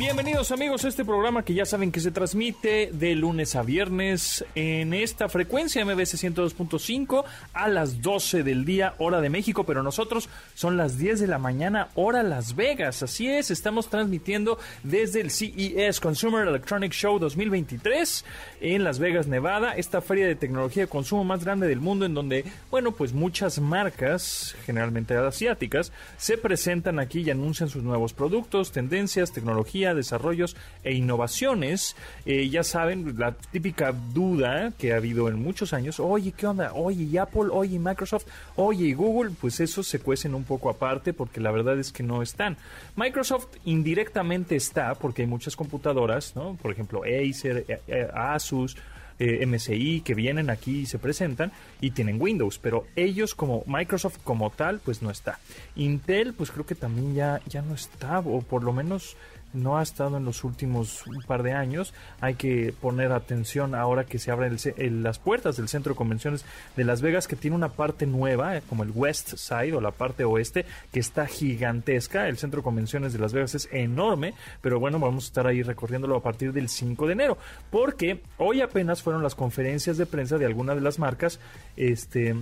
[0.00, 4.42] Bienvenidos amigos a este programa que ya saben que se transmite de lunes a viernes
[4.54, 7.22] en esta frecuencia MBS 102.5
[7.52, 11.36] a las 12 del día hora de México, pero nosotros son las 10 de la
[11.36, 13.02] mañana hora Las Vegas.
[13.02, 18.24] Así es, estamos transmitiendo desde el CES Consumer Electronic Show 2023
[18.62, 22.14] en Las Vegas, Nevada, esta feria de tecnología de consumo más grande del mundo en
[22.14, 28.72] donde, bueno, pues muchas marcas, generalmente asiáticas, se presentan aquí y anuncian sus nuevos productos,
[28.72, 31.96] tendencias, tecnología, desarrollos e innovaciones.
[32.26, 36.72] Eh, ya saben, la típica duda que ha habido en muchos años, oye, ¿qué onda?
[36.74, 37.48] Oye, ¿y Apple?
[37.50, 38.26] Oye, ¿y Microsoft?
[38.56, 39.32] Oye, ¿y Google?
[39.40, 42.56] Pues eso se cuecen un poco aparte porque la verdad es que no están.
[42.96, 46.56] Microsoft indirectamente está porque hay muchas computadoras, ¿no?
[46.60, 48.76] Por ejemplo, Acer, eh, eh, Asus,
[49.20, 54.50] MSI que vienen aquí y se presentan y tienen Windows, pero ellos como Microsoft como
[54.50, 55.38] tal, pues no está.
[55.76, 59.16] Intel, pues creo que también ya, ya no está, o por lo menos
[59.52, 61.94] no ha estado en los últimos un par de años.
[62.20, 64.56] Hay que poner atención ahora que se abren
[65.02, 66.44] las puertas del centro de convenciones
[66.76, 69.90] de Las Vegas, que tiene una parte nueva, eh, como el West Side o la
[69.90, 72.28] parte oeste, que está gigantesca.
[72.28, 75.62] El centro de convenciones de Las Vegas es enorme, pero bueno, vamos a estar ahí
[75.62, 77.38] recorriéndolo a partir del 5 de enero,
[77.70, 81.40] porque hoy apenas fueron las conferencias de prensa de algunas de las marcas.
[81.76, 82.36] Este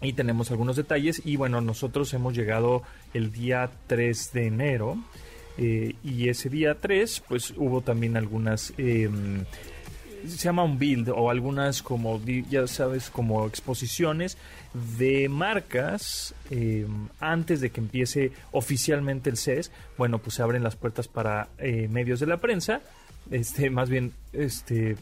[0.00, 2.82] y tenemos algunos detalles y bueno, nosotros hemos llegado
[3.14, 4.96] el día 3 de enero
[5.58, 8.72] eh, y ese día 3, pues hubo también algunas...
[8.78, 9.44] Em,
[10.26, 12.20] se llama un build o algunas como
[12.50, 14.36] ya sabes como exposiciones
[14.98, 20.74] de marcas em, antes de que empiece oficialmente el CES bueno pues se abren las
[20.74, 22.80] puertas para eh, medios de la prensa
[23.30, 24.96] este, más bien, este,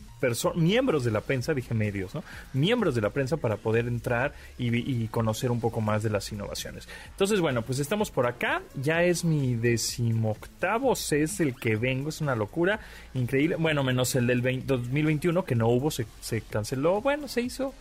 [0.54, 2.24] miembros de la prensa, dije medios, ¿no?
[2.52, 6.88] Miembros de la prensa para poder entrar y, conocer un poco más de las innovaciones.
[7.10, 8.62] Entonces, bueno, pues estamos por acá.
[8.74, 12.80] Ya es mi decimoctavo es el que vengo, es una locura
[13.14, 13.56] increíble.
[13.56, 17.00] Bueno, menos el del 2021 que no hubo, se, se canceló.
[17.00, 17.74] Bueno, se hizo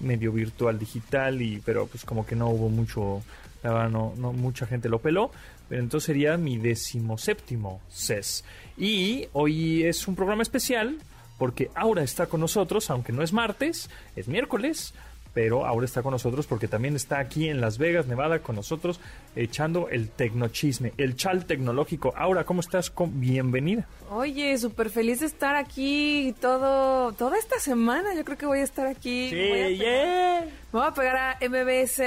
[0.00, 3.22] medio virtual digital y pero pues como que no hubo mucho
[3.62, 5.30] no, no mucha gente lo peló
[5.72, 8.44] pero entonces sería mi decimoséptimo CES.
[8.76, 10.98] Y hoy es un programa especial
[11.38, 14.92] porque Aura está con nosotros, aunque no es martes, es miércoles
[15.34, 19.00] pero ahora está con nosotros porque también está aquí en Las Vegas, Nevada, con nosotros
[19.34, 22.12] echando el tecnochisme, el chal tecnológico.
[22.16, 22.92] Aura, ¿cómo estás?
[23.12, 23.86] Bienvenida.
[24.10, 28.14] Oye, súper feliz de estar aquí todo, toda esta semana.
[28.14, 29.30] Yo creo que voy a estar aquí.
[29.30, 30.40] Sí, voy yeah.
[30.72, 32.00] Me voy a pegar a MBS,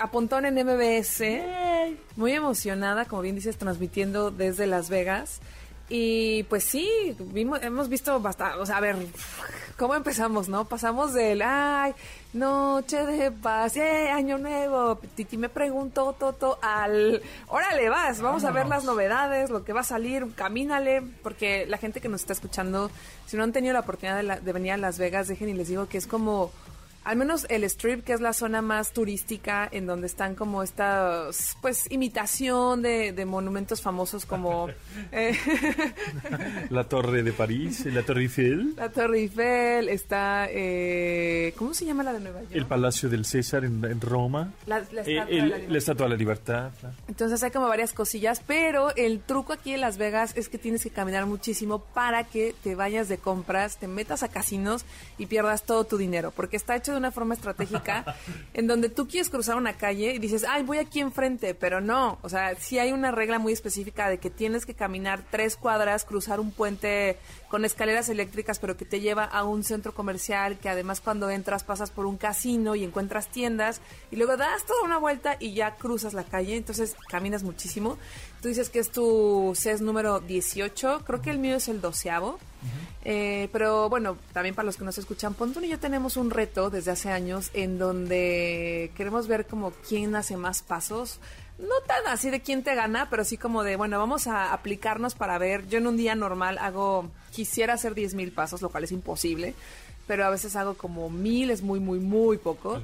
[0.00, 1.22] a Pontón en MBS.
[2.16, 5.40] Muy emocionada, como bien dices, transmitiendo desde Las Vegas.
[5.88, 8.96] Y pues sí, vimos, hemos visto bastante, o sea, a ver,
[9.78, 10.66] ¿cómo empezamos, no?
[10.66, 11.94] Pasamos del, ay,
[12.34, 18.50] noche de paz, eh, año nuevo, Titi me preguntó, Toto, al, órale, vas, vamos a
[18.50, 22.34] ver las novedades, lo que va a salir, camínale, porque la gente que nos está
[22.34, 22.90] escuchando,
[23.26, 25.68] si no han tenido la oportunidad de, de venir a Las Vegas, dejen y les
[25.68, 26.50] digo que es como
[27.08, 31.56] al menos el strip, que es la zona más turística, en donde están como estas,
[31.62, 34.68] pues, imitación de, monumentos famosos como...
[35.12, 35.34] Eh,
[36.70, 38.74] la Torre de París, la Torre Eiffel.
[38.76, 40.48] La Torre Eiffel, está...
[40.50, 42.52] Eh, ¿Cómo se llama la de Nueva York?
[42.52, 44.52] El Palacio del César en, Roma.
[44.66, 46.72] La, eh, Estatua, de la Libertad.
[47.06, 50.82] Entonces hay como varias cosillas, pero el truco aquí en Las Vegas es que tienes
[50.82, 54.84] que caminar muchísimo para que te vayas de compras, te metas a casinos
[55.16, 58.16] y pierdas todo tu dinero, porque está hecho de una forma estratégica
[58.54, 62.18] en donde tú quieres cruzar una calle y dices, ay, voy aquí enfrente, pero no,
[62.22, 66.04] o sea, sí hay una regla muy específica de que tienes que caminar tres cuadras,
[66.04, 67.16] cruzar un puente
[67.48, 71.64] con escaleras eléctricas, pero que te lleva a un centro comercial, que además cuando entras
[71.64, 73.80] pasas por un casino y encuentras tiendas,
[74.10, 77.98] y luego das toda una vuelta y ya cruzas la calle, entonces caminas muchísimo.
[78.42, 82.38] Tú dices que es tu CES número 18, creo que el mío es el doceavo.
[83.04, 86.70] Eh, pero bueno, también para los que nos escuchan, Pontón y yo tenemos un reto
[86.70, 91.20] desde hace años en donde queremos ver como quién hace más pasos.
[91.58, 95.14] No tan así de quién te gana, pero sí como de, bueno, vamos a aplicarnos
[95.14, 95.66] para ver.
[95.68, 99.54] Yo en un día normal hago, quisiera hacer 10 mil pasos, lo cual es imposible,
[100.06, 102.80] pero a veces hago como mil, es muy, muy, muy poco.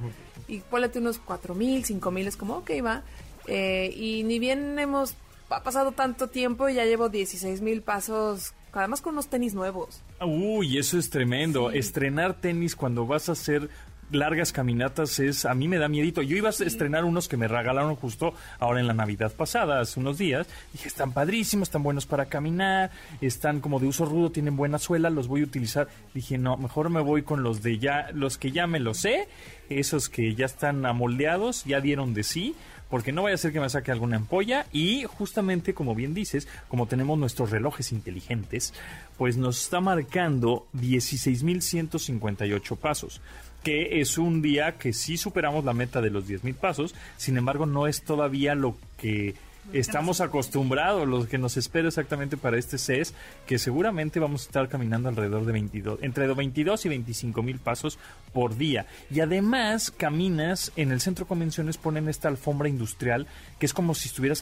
[0.47, 3.03] Y ponle unos cuatro mil, cinco mil, es como, ok, va.
[3.47, 5.15] Eh, y ni bien hemos
[5.49, 10.01] ha pasado tanto tiempo y ya llevo 16 mil pasos además con unos tenis nuevos.
[10.21, 11.71] Uy, eso es tremendo.
[11.71, 13.69] Estrenar tenis cuando vas a hacer
[14.11, 16.21] largas caminatas es, a mí me da miedito.
[16.21, 19.99] Yo iba a estrenar unos que me regalaron justo ahora en la Navidad pasada, hace
[19.99, 20.47] unos días.
[20.73, 25.09] Dije, están padrísimos, están buenos para caminar, están como de uso rudo, tienen buena suela,
[25.09, 25.87] los voy a utilizar.
[26.13, 29.27] Dije, no, mejor me voy con los de ya, los que ya me los sé,
[29.69, 32.55] esos que ya están amoldeados, ya dieron de sí
[32.89, 34.67] porque no vaya a ser que me saque alguna ampolla.
[34.71, 38.73] Y justamente como bien dices, como tenemos nuestros relojes inteligentes,
[39.17, 43.21] pues nos está marcando 16.158 pasos
[43.63, 47.65] que es un día que sí superamos la meta de los 10.000 pasos, sin embargo
[47.65, 49.33] no es todavía lo que
[49.73, 53.13] estamos acostumbrados, lo que nos espera exactamente para este CES,
[53.45, 57.97] que seguramente vamos a estar caminando alrededor de 22, entre 22 y 25 mil pasos
[58.33, 58.85] por día.
[59.11, 63.27] Y además caminas, en el centro de convenciones ponen esta alfombra industrial,
[63.59, 64.41] que es como si estuvieras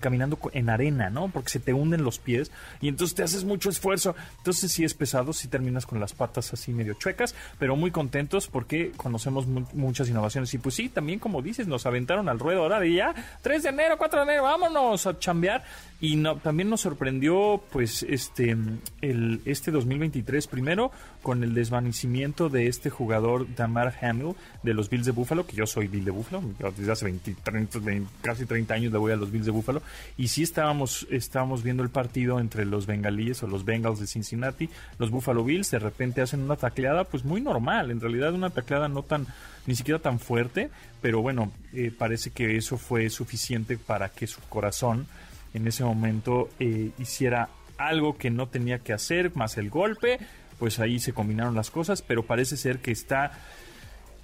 [0.00, 1.28] caminando en arena, ¿no?
[1.28, 2.50] Porque se te hunden los pies
[2.80, 4.14] y entonces te haces mucho esfuerzo.
[4.38, 8.48] Entonces sí es pesado, sí terminas con las patas así medio chuecas, pero muy contentos
[8.48, 10.52] porque conocemos muchas innovaciones.
[10.54, 13.68] Y pues sí, también como dices, nos aventaron al ruedo ahora de ya 3 de
[13.68, 15.64] enero, 4 de enero, vámonos a chambear.
[16.04, 18.54] Y no, también nos sorprendió, pues, este,
[19.00, 20.90] el, este 2023, primero,
[21.22, 25.64] con el desvanecimiento de este jugador, Damar Hamill, de los Bills de Buffalo, que yo
[25.64, 26.42] soy Bill de Buffalo,
[26.76, 27.78] desde hace 20, 30,
[28.20, 29.80] casi 30 años le voy a los Bills de Buffalo,
[30.18, 34.68] y sí estábamos, estábamos viendo el partido entre los bengalíes o los Bengals de Cincinnati,
[34.98, 38.88] los Buffalo Bills, de repente hacen una tacleada, pues muy normal, en realidad una tacleada
[38.88, 39.26] no tan
[39.66, 40.68] ni siquiera tan fuerte,
[41.00, 45.06] pero bueno, eh, parece que eso fue suficiente para que su corazón
[45.54, 47.48] en ese momento eh, hiciera
[47.78, 50.18] algo que no tenía que hacer, más el golpe,
[50.58, 53.32] pues ahí se combinaron las cosas, pero parece ser que está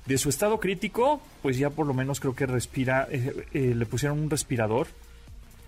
[0.06, 4.18] de su estado crítico, pues ya por lo menos creo que respira, eh, le pusieron
[4.18, 4.88] un respirador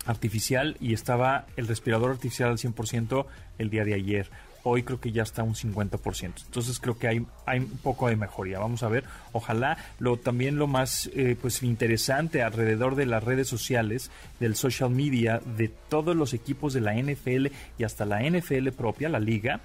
[0.07, 3.27] artificial y estaba el respirador artificial al 100%
[3.59, 4.31] el día de ayer
[4.65, 6.45] hoy creo que ya está un 50%.
[6.45, 8.59] Entonces creo que hay, hay un poco de mejoría.
[8.59, 13.49] Vamos a ver, ojalá lo también lo más eh, pues interesante alrededor de las redes
[13.49, 14.11] sociales,
[14.41, 17.49] del social media, de todos los equipos de la NFL
[17.79, 19.61] y hasta la NFL propia, la liga,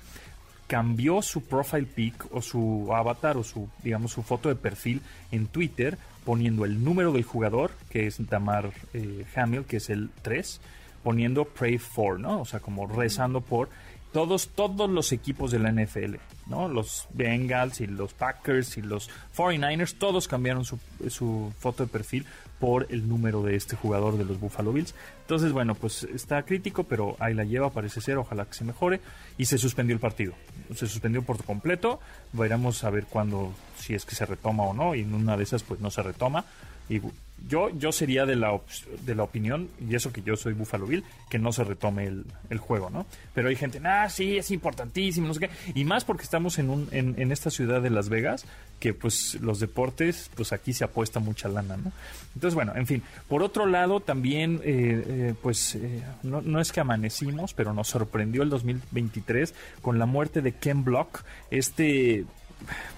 [0.67, 5.01] cambió su profile pic o su avatar o su digamos su foto de perfil
[5.31, 10.09] en Twitter poniendo el número del jugador que es Damar eh, Hamill que es el
[10.23, 10.59] 3
[11.03, 13.69] poniendo pray for no o sea como rezando por
[14.17, 16.15] todos, todos los equipos de la NFL,
[16.47, 16.67] ¿no?
[16.67, 22.25] Los Bengals y los Packers y los 49ers, todos cambiaron su, foto de perfil
[22.59, 24.95] por el número de este jugador de los Buffalo Bills.
[25.21, 29.01] Entonces, bueno, pues está crítico, pero ahí la lleva, parece ser, ojalá que se mejore.
[29.37, 30.33] Y se suspendió el partido.
[30.73, 31.99] Se suspendió por completo.
[32.33, 34.95] Veremos a ver cuándo, si es que se retoma o no.
[34.95, 36.43] Y en una de esas, pues no se retoma.
[36.89, 37.01] Y
[37.47, 38.59] yo, yo sería de la,
[39.05, 42.25] de la opinión, y eso que yo soy Buffalo Bill, que no se retome el,
[42.49, 43.05] el juego, ¿no?
[43.33, 45.49] Pero hay gente, ah, sí, es importantísimo, no sé qué.
[45.75, 48.45] Y más porque estamos en, un, en, esta ciudad de Las Vegas,
[48.79, 51.91] que pues los deportes, pues aquí se apuesta mucha lana, ¿no?
[52.35, 53.03] Entonces, bueno, en fin.
[53.27, 57.87] Por otro lado, también, eh, eh, pues, eh, no, no es que amanecimos, pero nos
[57.87, 62.25] sorprendió el 2023 con la muerte de Ken Block, este,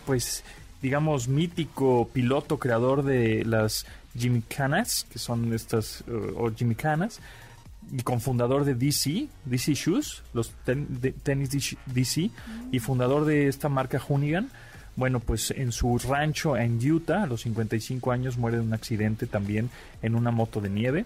[0.06, 0.44] pues
[0.82, 3.86] digamos, mítico piloto creador de las
[4.48, 7.20] Canas, que son estas, uh, o Canas,
[7.92, 10.52] y cofundador de DC, DC Shoes, los
[11.24, 12.30] tenis DC,
[12.72, 14.50] y fundador de esta marca Hoonigan.
[14.96, 19.28] Bueno, pues en su rancho en Utah, a los 55 años, muere de un accidente
[19.28, 19.70] también
[20.02, 21.06] en una moto de nieve.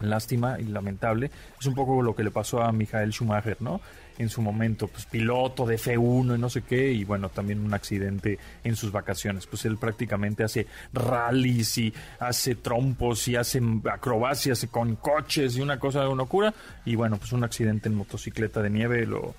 [0.00, 1.30] Lástima y lamentable.
[1.58, 3.80] Es un poco lo que le pasó a Michael Schumacher, ¿no?
[4.18, 7.72] en su momento, pues piloto de F1 y no sé qué, y bueno, también un
[7.72, 9.46] accidente en sus vacaciones.
[9.46, 15.78] Pues él prácticamente hace rallies y hace trompos y hace acrobacias con coches y una
[15.78, 16.52] cosa de locura.
[16.84, 19.34] Y bueno, pues un accidente en motocicleta de nieve lo,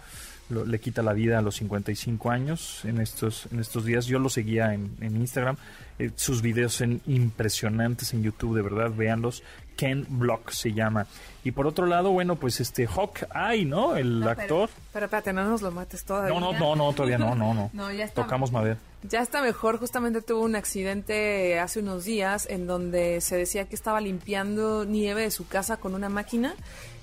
[0.50, 4.06] le quita la vida a los 55 años en estos, en estos días.
[4.06, 5.58] Yo lo seguía en, en Instagram.
[6.00, 9.44] Eh, sus videos son impresionantes en YouTube, de verdad, véanlos.
[9.80, 11.08] Ken Block se llama.
[11.46, 13.96] Y por otro lado, bueno, pues este Hawkeye, ¿no?
[13.96, 14.70] El actor.
[14.92, 16.38] Pero, espérate, no nos lo mates todavía.
[16.38, 17.70] No, no, no, no, todavía no, no, no.
[17.74, 18.78] no ya está, Tocamos madera.
[19.04, 23.76] Ya está mejor, justamente tuvo un accidente hace unos días en donde se decía que
[23.76, 26.56] estaba limpiando nieve de su casa con una máquina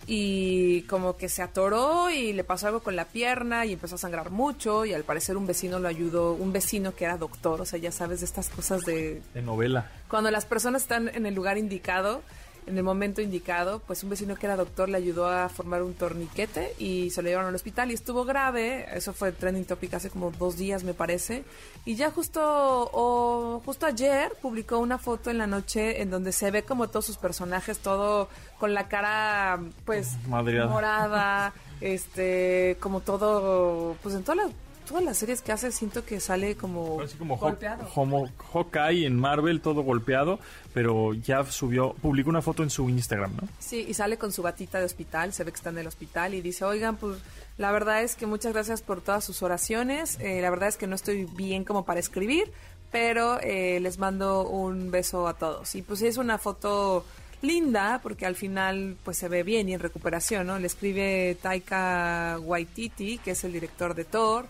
[0.06, 3.98] y como que se atoró y le pasó algo con la pierna y empezó a
[3.98, 7.64] sangrar mucho y al parecer un vecino lo ayudó, un vecino que era doctor, o
[7.64, 9.22] sea, ya sabes de estas cosas de...
[9.32, 9.90] De novela.
[10.08, 12.20] Cuando las personas están en el lugar indicado,
[12.66, 15.94] en el momento indicado, pues un vecino que era doctor le ayudó a formar un
[15.94, 18.86] torniquete y se lo llevaron al hospital y estuvo grave.
[18.92, 21.44] Eso fue trending topic hace como dos días, me parece.
[21.84, 26.50] Y ya justo, o justo ayer publicó una foto en la noche en donde se
[26.50, 34.14] ve como todos sus personajes, todo con la cara, pues, morada, este, como todo, pues
[34.14, 34.50] en toda la
[34.86, 37.88] todas las series que hace siento que sale como, Así como, golpeado.
[37.94, 40.38] como Hawkeye en Marvel, todo golpeado,
[40.72, 43.48] pero ya subió, publicó una foto en su Instagram, ¿no?
[43.58, 46.34] Sí, y sale con su batita de hospital, se ve que está en el hospital
[46.34, 47.18] y dice, oigan, pues
[47.58, 50.86] la verdad es que muchas gracias por todas sus oraciones, eh, la verdad es que
[50.86, 52.52] no estoy bien como para escribir,
[52.90, 55.74] pero eh, les mando un beso a todos.
[55.74, 57.04] Y pues es una foto
[57.42, 60.58] linda porque al final pues se ve bien y en recuperación, ¿no?
[60.58, 64.46] Le escribe Taika Waititi, que es el director de Thor,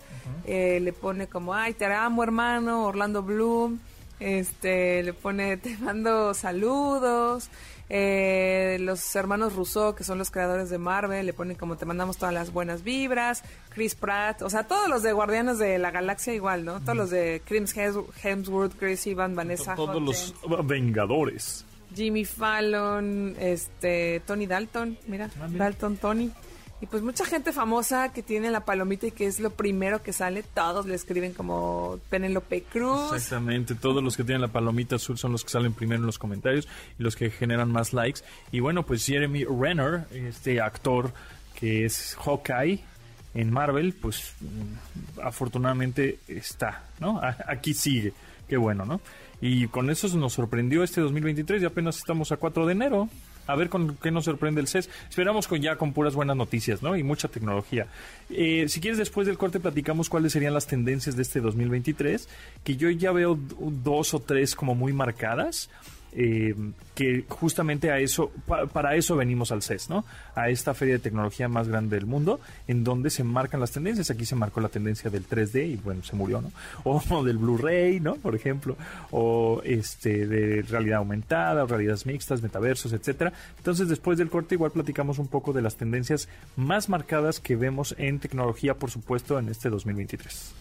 [0.47, 3.79] eh, le pone como, ay, te amo hermano, Orlando Bloom,
[4.21, 7.49] este, le pone, te mando saludos.
[7.89, 12.17] Eh, los hermanos Rousseau, que son los creadores de Marvel, le ponen como te mandamos
[12.17, 13.45] todas las buenas vibras.
[13.69, 16.81] Chris Pratt, o sea, todos los de Guardianes de la Galaxia igual, ¿no?
[16.81, 21.65] Todos los de Chris Hems- Hemsworth, Chris Evans, Vanessa Todos los Vengadores.
[21.95, 25.65] Jimmy Fallon, este, Tony Dalton, mira, Ah, mira.
[25.65, 26.31] Dalton Tony.
[26.79, 30.13] Y pues mucha gente famosa que tiene la palomita y que es lo primero que
[30.13, 33.15] sale, todos le escriben como Penélope Cruz.
[33.15, 36.19] Exactamente, todos los que tienen la palomita azul son los que salen primero en los
[36.19, 38.21] comentarios y los que generan más likes.
[38.53, 41.15] Y bueno, pues Jeremy Renner, este actor
[41.59, 42.85] que es Hawkeye
[43.33, 47.21] en Marvel, pues mm, afortunadamente está, ¿no?
[47.47, 48.13] Aquí sigue,
[48.49, 49.01] qué bueno, ¿no?
[49.41, 53.09] Y con eso nos sorprendió este 2023 y apenas estamos a 4 de enero.
[53.47, 54.91] A ver con qué nos sorprende el CES.
[55.09, 56.97] Esperamos con ya con puras buenas noticias, ¿no?
[56.97, 57.87] Y mucha tecnología.
[58.29, 62.29] Eh, si quieres, después del corte platicamos cuáles serían las tendencias de este 2023,
[62.65, 65.71] que yo ya veo dos o tres como muy marcadas.
[66.19, 66.55] Eh,
[66.95, 70.05] que justamente a eso, pa- para eso venimos al CES, ¿no?
[70.35, 74.11] A esta feria de tecnología más grande del mundo, en donde se marcan las tendencias.
[74.11, 76.51] Aquí se marcó la tendencia del 3D y bueno, se murió, ¿no?
[76.85, 78.15] O del Blu-ray, ¿no?
[78.17, 78.77] Por ejemplo,
[79.11, 83.33] o este de realidad aumentada, realidades mixtas, metaversos, etcétera.
[83.59, 87.95] Entonces, después del corte, igual platicamos un poco de las tendencias más marcadas que vemos
[87.99, 90.53] en tecnología, por supuesto, en este 2023.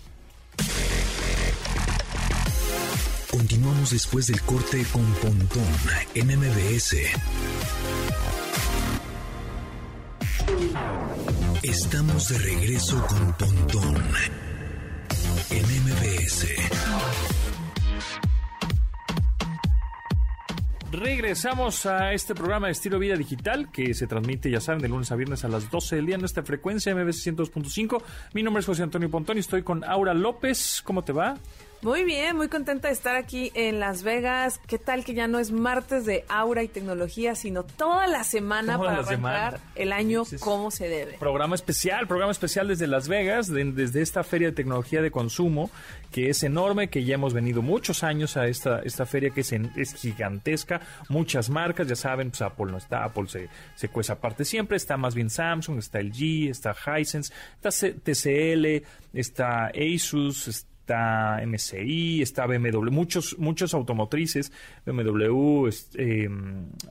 [3.38, 5.68] Continuamos después del corte con Pontón
[6.14, 6.96] en MBS.
[11.62, 14.04] Estamos de regreso con Pontón
[15.50, 16.48] en MBS.
[20.94, 25.12] Regresamos a este programa de estilo vida digital que se transmite, ya saben, de lunes
[25.12, 28.02] a viernes a las 12 del día en esta frecuencia MBC 102.5.
[28.34, 30.82] Mi nombre es José Antonio Pontón y estoy con Aura López.
[30.86, 31.36] ¿Cómo te va?
[31.86, 34.60] Muy bien, muy contenta de estar aquí en Las Vegas.
[34.66, 38.78] ¿Qué tal que ya no es martes de aura y tecnología, sino toda la semana
[38.78, 39.72] Toda para la arrancar semana.
[39.76, 40.44] el año Sí, sí.
[40.44, 41.14] como se debe?
[41.20, 45.70] Programa especial, programa especial desde Las Vegas, de- desde esta feria de tecnología de consumo,
[46.12, 49.52] que es enorme, que ya hemos venido muchos años a esta, esta feria que es,
[49.52, 54.14] en- es gigantesca, muchas marcas, ya saben, pues Apple no está, Apple se, se cueza
[54.14, 58.82] aparte siempre, está más bien Samsung, está LG, está Hisense, está C- TCL,
[59.14, 64.52] está Asus, está MSI, está BMW, muchos, muchos automotrices,
[64.86, 66.30] BMW, es- eh,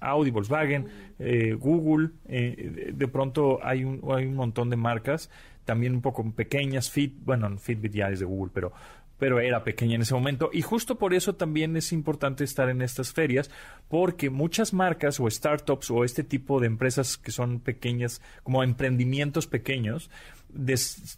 [0.00, 0.86] Audi, Volkswagen,
[1.18, 5.30] eh, Google, eh, de pronto hay un, hay un montón de marcas,
[5.64, 8.72] también un poco pequeñas, Fit, bueno, Fitbit ya es de Google, pero
[9.16, 10.50] pero era pequeña en ese momento.
[10.52, 13.48] Y justo por eso también es importante estar en estas ferias
[13.88, 19.46] porque muchas marcas o startups o este tipo de empresas que son pequeñas como emprendimientos
[19.46, 20.10] pequeños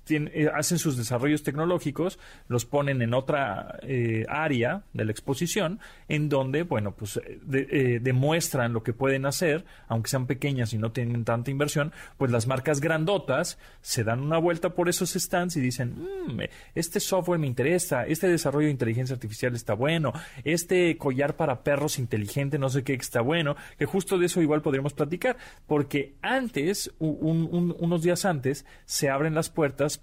[0.09, 6.28] eh, hacen sus desarrollos tecnológicos, los ponen en otra eh, área de la exposición, en
[6.28, 10.78] donde, bueno, pues eh, de- eh, demuestran lo que pueden hacer, aunque sean pequeñas y
[10.78, 15.57] no tienen tanta inversión, pues las marcas grandotas se dan una vuelta por esos stands
[15.57, 15.95] y dicen,
[16.28, 16.40] "Mm,
[16.75, 20.12] este software me interesa, este desarrollo de inteligencia artificial está bueno,
[20.45, 24.62] este collar para perros inteligente, no sé qué, está bueno, que justo de eso igual
[24.62, 30.02] podríamos platicar, porque antes, un- un- unos días antes, se abren las puertas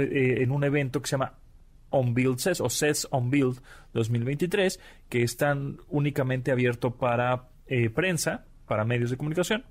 [0.00, 1.34] eh, en un evento que se llama
[1.90, 3.62] On Build CES o CES On Build
[3.94, 9.64] 2023, que están únicamente abierto para eh, prensa, para medios de comunicación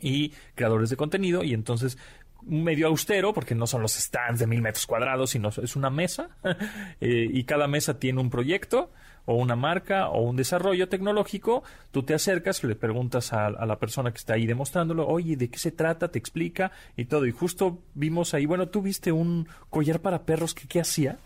[0.00, 1.42] y creadores de contenido.
[1.42, 1.98] Y entonces
[2.42, 6.30] medio austero porque no son los stands de mil metros cuadrados sino es una mesa
[7.00, 8.90] eh, y cada mesa tiene un proyecto
[9.24, 14.10] o una marca o un desarrollo tecnológico tú te acercas le preguntas a, la persona
[14.10, 17.26] que está ahí demostrándolo oye de qué se trata te explica y todo.
[17.26, 21.18] Y justo vimos ahí bueno tú viste un collar para perros que qué hacía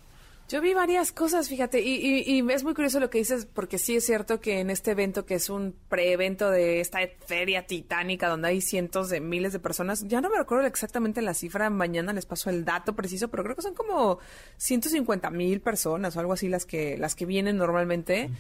[0.48, 3.96] Yo vi varias cosas, fíjate, y, y, es muy curioso lo que dices, porque sí
[3.96, 8.48] es cierto que en este evento, que es un pre-evento de esta feria titánica, donde
[8.48, 12.26] hay cientos de miles de personas, ya no me recuerdo exactamente la cifra, mañana les
[12.26, 14.20] paso el dato preciso, pero creo que son como
[14.58, 18.30] 150 mil personas o algo así las que, las que vienen normalmente.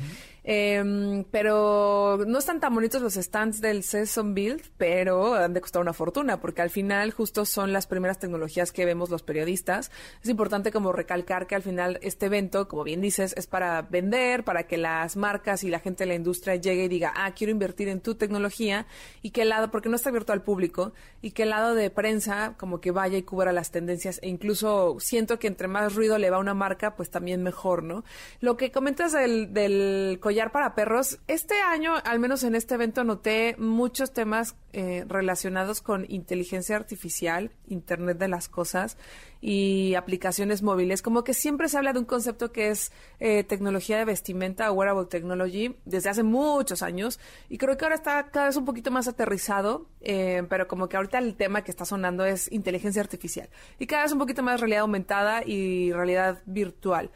[0.48, 5.82] Em, pero no están tan bonitos los stands del Season Build, pero han de costar
[5.82, 9.90] una fortuna, porque al final justo son las primeras tecnologías que vemos los periodistas.
[10.22, 14.44] Es importante como recalcar que al final este evento, como bien dices, es para vender,
[14.44, 17.50] para que las marcas y la gente de la industria llegue y diga, ah, quiero
[17.50, 18.86] invertir en tu tecnología,
[19.22, 21.90] y que el lado, porque no está abierto al público, y que el lado de
[21.90, 26.18] prensa como que vaya y cubra las tendencias, e incluso siento que entre más ruido
[26.18, 28.04] le va a una marca, pues también mejor, ¿no?
[28.38, 33.04] Lo que comentas del, del collar para perros, este año, al menos en este evento,
[33.04, 38.98] noté muchos temas eh, relacionados con inteligencia artificial, Internet de las Cosas,
[39.40, 41.02] y aplicaciones móviles.
[41.02, 45.06] Como que siempre se habla de un concepto que es eh, tecnología de vestimenta wearable
[45.06, 49.08] technology desde hace muchos años y creo que ahora está cada vez un poquito más
[49.08, 53.86] aterrizado, eh, pero como que ahorita el tema que está sonando es inteligencia artificial y
[53.86, 57.10] cada vez un poquito más realidad aumentada y realidad virtual.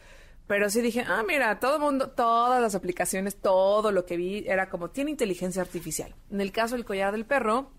[0.51, 4.43] Pero sí dije, ah, mira, todo el mundo, todas las aplicaciones, todo lo que vi
[4.49, 6.13] era como, tiene inteligencia artificial.
[6.29, 7.71] En el caso del collar del perro,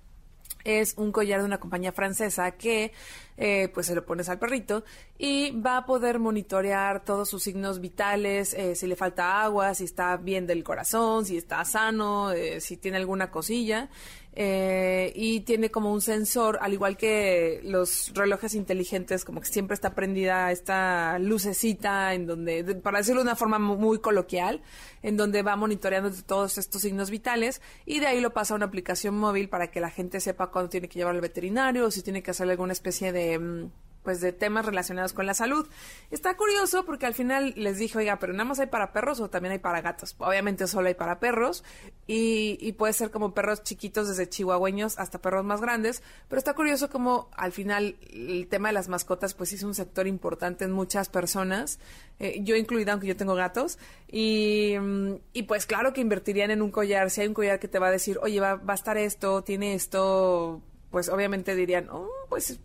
[0.63, 2.93] es un collar de una compañía francesa que
[3.35, 4.85] eh, pues se lo pones al perrito
[5.17, 9.83] y va a poder monitorear todos sus signos vitales, eh, si le falta agua, si
[9.83, 13.89] está bien del corazón, si está sano, eh, si tiene alguna cosilla.
[14.33, 19.93] Y tiene como un sensor, al igual que los relojes inteligentes, como que siempre está
[19.93, 24.61] prendida esta lucecita en donde, para decirlo de una forma muy coloquial,
[25.03, 28.67] en donde va monitoreando todos estos signos vitales y de ahí lo pasa a una
[28.67, 32.01] aplicación móvil para que la gente sepa cuándo tiene que llevar al veterinario o si
[32.01, 33.71] tiene que hacer alguna especie de Mm,
[34.03, 35.67] pues de temas relacionados con la salud.
[36.09, 39.29] Está curioso porque al final les dije, oiga, pero nada más hay para perros o
[39.29, 40.15] también hay para gatos.
[40.17, 41.63] Obviamente solo hay para perros
[42.07, 46.89] y, puede ser como perros chiquitos desde chihuahueños hasta perros más grandes, pero está curioso
[46.89, 51.09] como al final el tema de las mascotas pues es un sector importante en muchas
[51.09, 51.79] personas,
[52.19, 53.77] eh, yo incluida aunque yo tengo gatos,
[54.07, 57.67] y, mm, y, pues claro que invertirían en un collar, si hay un collar que
[57.67, 61.89] te va a decir, oye, va, va a estar esto, tiene esto, pues obviamente dirían,
[61.89, 62.59] oh, pues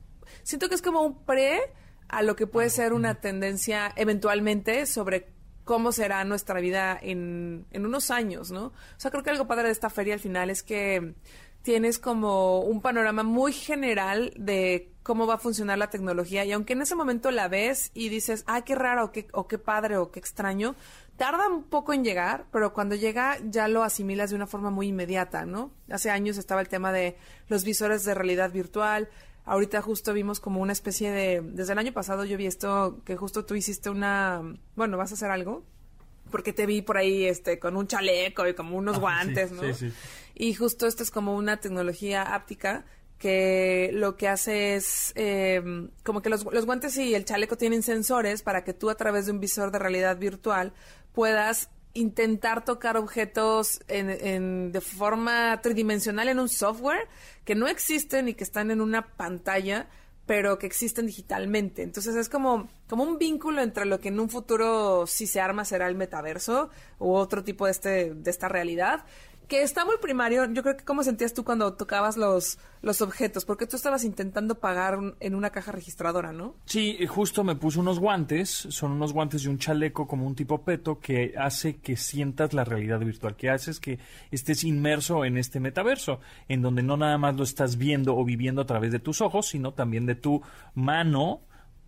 [0.47, 1.61] siento que es como un pre
[2.09, 5.27] a lo que puede ser una tendencia eventualmente sobre
[5.65, 8.67] cómo será nuestra vida en, en unos años, ¿no?
[8.67, 11.15] O sea, creo que algo padre de esta feria al final es que
[11.63, 16.75] tienes como un panorama muy general de cómo va a funcionar la tecnología y aunque
[16.75, 19.97] en ese momento la ves y dices, ah, qué raro o qué, o qué padre
[19.97, 20.77] o qué extraño,
[21.17, 24.87] tarda un poco en llegar, pero cuando llega ya lo asimilas de una forma muy
[24.87, 25.73] inmediata, ¿no?
[25.91, 27.17] Hace años estaba el tema de
[27.49, 29.09] los visores de realidad virtual,
[29.47, 31.41] Ahorita justo vimos como una especie de...
[31.41, 34.43] Desde el año pasado yo vi esto, que justo tú hiciste una...
[34.75, 35.65] Bueno, vas a hacer algo.
[36.31, 39.63] Porque te vi por ahí este con un chaleco y como unos guantes, ¿no?
[39.63, 39.93] Sí, sí.
[40.35, 42.85] Y justo esto es como una tecnología áptica
[43.19, 47.83] que lo que hace es em, como que los, los, guantes y el chaleco tienen
[47.83, 50.75] sensores para que tú a través de un visor de realidad virtual
[51.13, 57.09] puedas intentar tocar objetos en, de forma tridimensional en un software
[57.45, 59.89] que no existen y que están en una pantalla,
[60.27, 61.83] pero que existen digitalmente.
[61.83, 65.65] Entonces es como, como un vínculo entre lo que en un futuro, si se arma,
[65.65, 69.05] será el metaverso u otro tipo de, este, de esta realidad
[69.49, 70.45] que está muy primario.
[70.53, 74.57] Yo creo que cómo sentías tú cuando tocabas los, los objetos, porque tú estabas intentando
[74.57, 76.55] pagar en una caja registradora, ¿no?
[76.65, 80.63] Sí, justo me puse unos guantes, son unos guantes y un chaleco como un tipo
[80.63, 83.99] peto que hace que sientas la realidad virtual, que haces que
[84.31, 88.63] estés inmerso en este metaverso, en donde no nada más lo estás viendo o viviendo
[88.63, 90.43] a través de tus ojos, sino también de tu
[90.75, 91.41] mano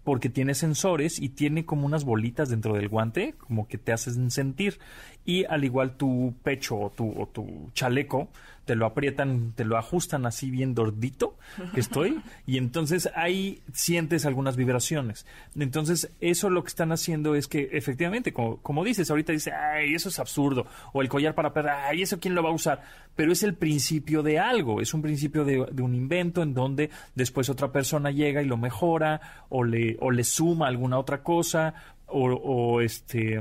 [0.09, 4.31] porque tiene sensores y tiene como unas bolitas dentro del guante, como que te hacen
[4.31, 4.79] sentir.
[5.27, 8.31] Y al igual tu pecho o tu, o tu chaleco
[8.69, 11.39] te lo aprietan, te lo ajustan así bien dordito
[11.73, 15.25] que estoy y entonces ahí sientes algunas vibraciones.
[15.59, 20.11] Entonces eso lo que están haciendo es que efectivamente, como, dices, ahorita dice, ay, eso
[20.11, 22.83] es absurdo, o el collar para perra, ay, eso quién lo va a usar,
[23.17, 27.49] pero es el principio de algo, es un principio de, un invento en donde después
[27.49, 31.73] otra persona llega y lo mejora o le, o le suma alguna otra cosa
[32.07, 33.41] o, o este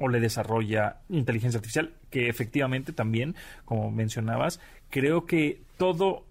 [0.00, 6.24] o le desarrolla inteligencia artificial, que efectivamente también, como mencionabas, creo que todo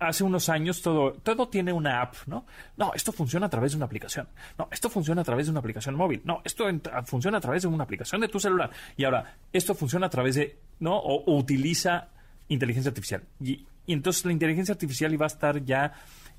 [0.00, 2.46] hace unos años todo, todo tiene una app, ¿no?
[2.76, 4.28] No, esto funciona a través de una aplicación.
[4.58, 6.22] No, esto funciona a través de una aplicación móvil.
[6.24, 6.64] No, esto
[7.04, 8.70] funciona a través de una aplicación de tu celular.
[8.96, 10.96] Y ahora, esto funciona a través de, ¿no?
[10.96, 12.08] O, utiliza
[12.48, 13.22] inteligencia artificial.
[13.40, 15.92] Y, y, entonces la inteligencia artificial iba a estar ya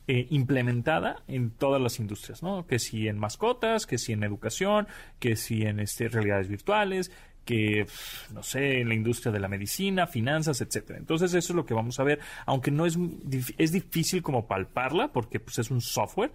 [0.08, 2.66] eh, implementada en todas las industrias, ¿no?
[2.66, 4.88] Que si en mascotas, que si en educación,
[5.20, 7.12] que si en este, realidades virtuales,
[7.46, 7.86] que,
[8.34, 11.00] no sé, en la industria de la medicina, finanzas, etcétera.
[11.00, 12.98] Entonces eso es lo que vamos a ver, aunque no es,
[13.58, 16.32] es difícil como palparla, porque pues es un software.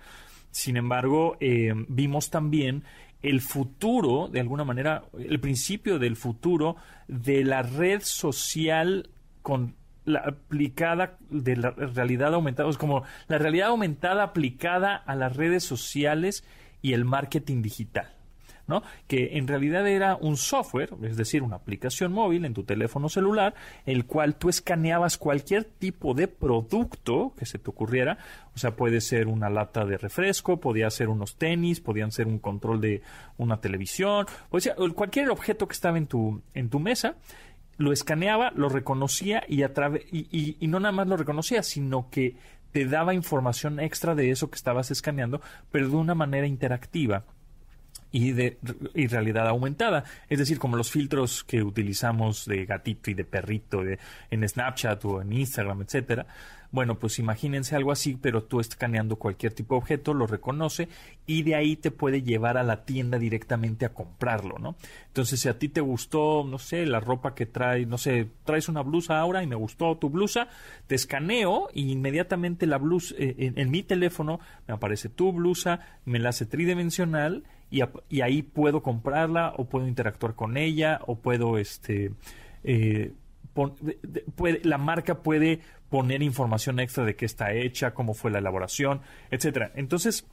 [0.50, 2.85] Sin embargo, eh, vimos también
[3.22, 6.76] el futuro, de alguna manera, el principio del futuro
[7.09, 9.11] de la red social
[9.42, 9.74] con
[10.07, 15.64] la aplicada de la realidad aumentada, es como la realidad aumentada aplicada a las redes
[15.64, 16.45] sociales
[16.81, 18.16] y el marketing digital.
[18.66, 18.83] ¿no?
[19.07, 23.55] Que en realidad era un software, es decir, una aplicación móvil en tu teléfono celular,
[23.85, 28.19] el cual tú escaneabas cualquier tipo de producto que se te ocurriera,
[28.55, 32.38] o sea, puede ser una lata de refresco, podía ser unos tenis, podían ser un
[32.38, 33.03] control de
[33.37, 37.16] una televisión, o sea, cualquier objeto que estaba en tu, en tu mesa,
[37.78, 39.72] lo escaneaba, lo reconocía y, a
[40.10, 42.36] y, no nada más lo reconocía, sino que
[42.72, 47.24] te daba información extra de eso que estabas escaneando, pero de una manera interactiva
[48.12, 48.58] y de
[48.94, 50.04] realidad aumentada.
[50.28, 53.82] Es decir, como los filtros que utilizamos de gatito y de perrito
[54.30, 56.26] en Snapchat o en Instagram, etcétera.
[56.70, 60.88] Bueno, pues imagínense algo así, pero tú escaneando cualquier tipo de objeto, lo reconoce
[61.26, 64.76] y de ahí te puede llevar a la tienda directamente a comprarlo, ¿no?
[65.09, 68.68] Entonces, si a ti te gustó, no sé, la ropa que trae, no sé, traes
[68.68, 70.48] una blusa ahora y me gustó tu blusa,
[70.87, 76.18] te escaneo y inmediatamente la blusa, eh, en, mi teléfono me aparece tu blusa, me
[76.18, 81.59] la hace tridimensional y, y, ahí puedo comprarla o puedo interactuar con ella o puedo
[81.59, 82.12] este
[82.62, 83.12] eh,
[84.35, 89.01] puede, la marca puede poner información extra de qué está hecha, cómo fue la elaboración,
[89.31, 89.73] etcétera.
[89.75, 90.27] Entonces,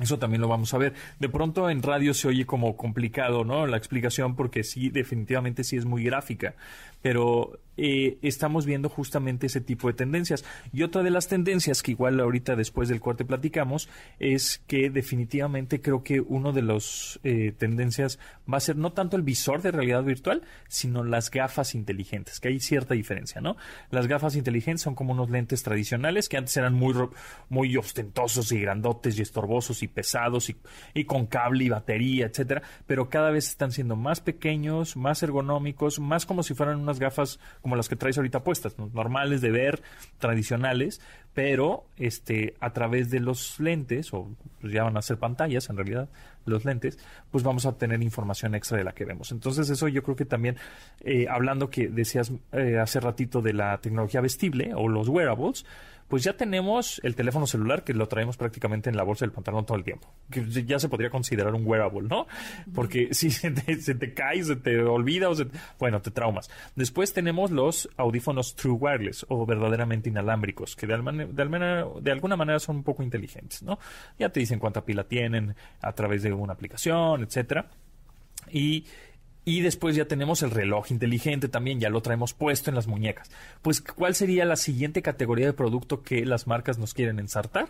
[0.00, 0.94] eso también lo vamos a ver.
[1.18, 3.66] De pronto en radio se oye como complicado, ¿no?
[3.66, 6.54] La explicación porque sí, definitivamente sí es muy gráfica
[7.02, 10.44] pero eh, estamos viendo justamente ese tipo de tendencias.
[10.70, 15.80] Y otra de las tendencias que igual ahorita después del corte platicamos es que definitivamente
[15.80, 18.18] creo que uno de las eh, tendencias
[18.52, 22.48] va a ser no tanto el visor de realidad virtual, sino las gafas inteligentes, que
[22.48, 23.56] hay cierta diferencia, ¿no?
[23.90, 26.94] Las gafas inteligentes son como unos lentes tradicionales que antes eran muy,
[27.48, 30.56] muy ostentosos y grandotes y estorbosos y pesados y,
[30.92, 35.98] y con cable y batería, etcétera, pero cada vez están siendo más pequeños, más ergonómicos,
[35.98, 39.82] más como si fueran gafas como las que traes ahorita puestas, normales de ver,
[40.18, 41.00] tradicionales,
[41.34, 44.28] pero este a través de los lentes, o
[44.60, 46.08] pues ya van a ser pantallas en realidad,
[46.46, 46.98] los lentes,
[47.30, 49.30] pues vamos a tener información extra de la que vemos.
[49.32, 50.56] Entonces eso yo creo que también,
[51.00, 55.64] eh, hablando que decías eh, hace ratito de la tecnología vestible o los wearables,
[56.10, 59.64] pues ya tenemos el teléfono celular que lo traemos prácticamente en la bolsa del pantalón
[59.64, 60.12] todo el tiempo.
[60.28, 62.26] Que ya se podría considerar un wearable, ¿no?
[62.74, 65.46] Porque si se te, cae, se te olvida o se
[65.78, 66.50] bueno, te traumas.
[66.74, 72.78] Después tenemos los audífonos True Wireless o verdaderamente inalámbricos, que de, de alguna manera son
[72.78, 73.78] un poco inteligentes, ¿no?
[74.18, 77.70] Ya te dicen cuánta pila tienen a través de una aplicación, etcétera.
[78.50, 78.84] Y
[79.44, 83.30] y después ya tenemos el reloj inteligente también, ya lo traemos puesto en las muñecas.
[83.62, 87.68] Pues, ¿cuál sería la siguiente categoría de producto que las marcas nos quieren ensartar?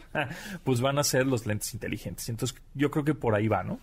[0.64, 2.28] pues van a ser los lentes inteligentes.
[2.28, 3.78] Entonces, yo creo que por ahí va, ¿no?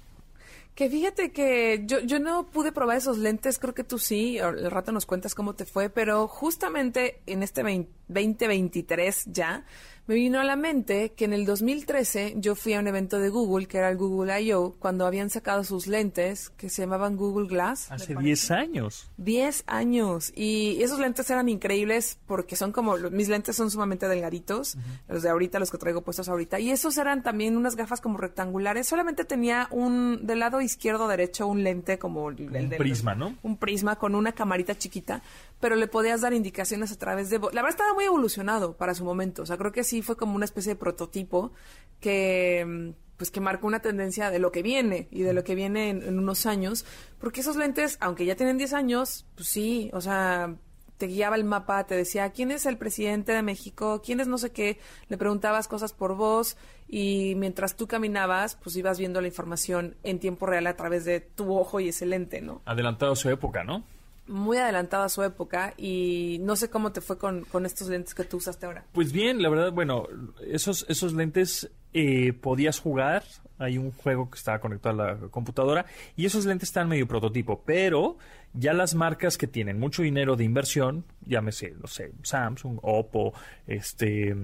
[0.75, 4.69] Que fíjate que yo, yo no pude probar esos lentes, creo que tú sí, el
[4.69, 9.65] rato nos cuentas cómo te fue, pero justamente en este 2023 ya
[10.07, 13.27] me vino a la mente que en el 2013 yo fui a un evento de
[13.27, 17.47] Google, que era el Google I.O., cuando habían sacado sus lentes, que se llamaban Google
[17.47, 17.91] Glass.
[17.91, 19.11] Hace 10 años.
[19.17, 20.31] 10 años.
[20.33, 24.77] Y esos lentes eran increíbles porque son como, mis lentes son sumamente delgaditos,
[25.09, 26.57] los de ahorita, los que traigo puestos ahorita.
[26.61, 28.87] Y esos eran también unas gafas como rectangulares.
[28.87, 32.29] Solamente tenía un, del lado izquierdo derecho, un lente como...
[32.29, 33.35] El, un prisma, ¿no?
[33.43, 35.21] Un prisma con una camarita chiquita,
[35.59, 37.39] pero le podías dar indicaciones a través de...
[37.39, 39.43] La verdad estaba muy evolucionado para su momento.
[39.43, 41.51] O sea, creo que sí fue como una especie de prototipo
[41.99, 45.55] que mm, pues que marcó una tendencia de lo que viene y de lo que
[45.55, 46.85] viene en, unos años,
[47.19, 50.55] porque esos lentes, aunque ya tienen 10 años, pues sí, o sea,
[50.97, 54.37] te guiaba el mapa, te decía quién es el presidente de México, quién es no
[54.37, 54.79] sé qué,
[55.09, 56.57] le preguntabas cosas por voz
[56.87, 61.19] y mientras tú caminabas, pues ibas viendo la información en tiempo real a través de
[61.19, 62.61] tu ojo y ese lente, ¿no?
[62.65, 63.83] Adelantado su época, ¿no?
[64.27, 68.23] Muy adelantada a su época y no sé cómo te fue con, estos lentes que
[68.23, 68.85] tú usaste ahora.
[68.91, 70.07] Pues bien, la verdad, bueno,
[70.45, 73.23] esos, esos lentes eh, podías jugar,
[73.57, 75.85] hay un juego que estaba conectado a la computadora
[76.15, 78.17] y esos lentes están medio prototipo, pero
[78.53, 83.33] ya las marcas que tienen mucho dinero de inversión, llámese, no sé, Samsung, Oppo,
[83.65, 84.35] este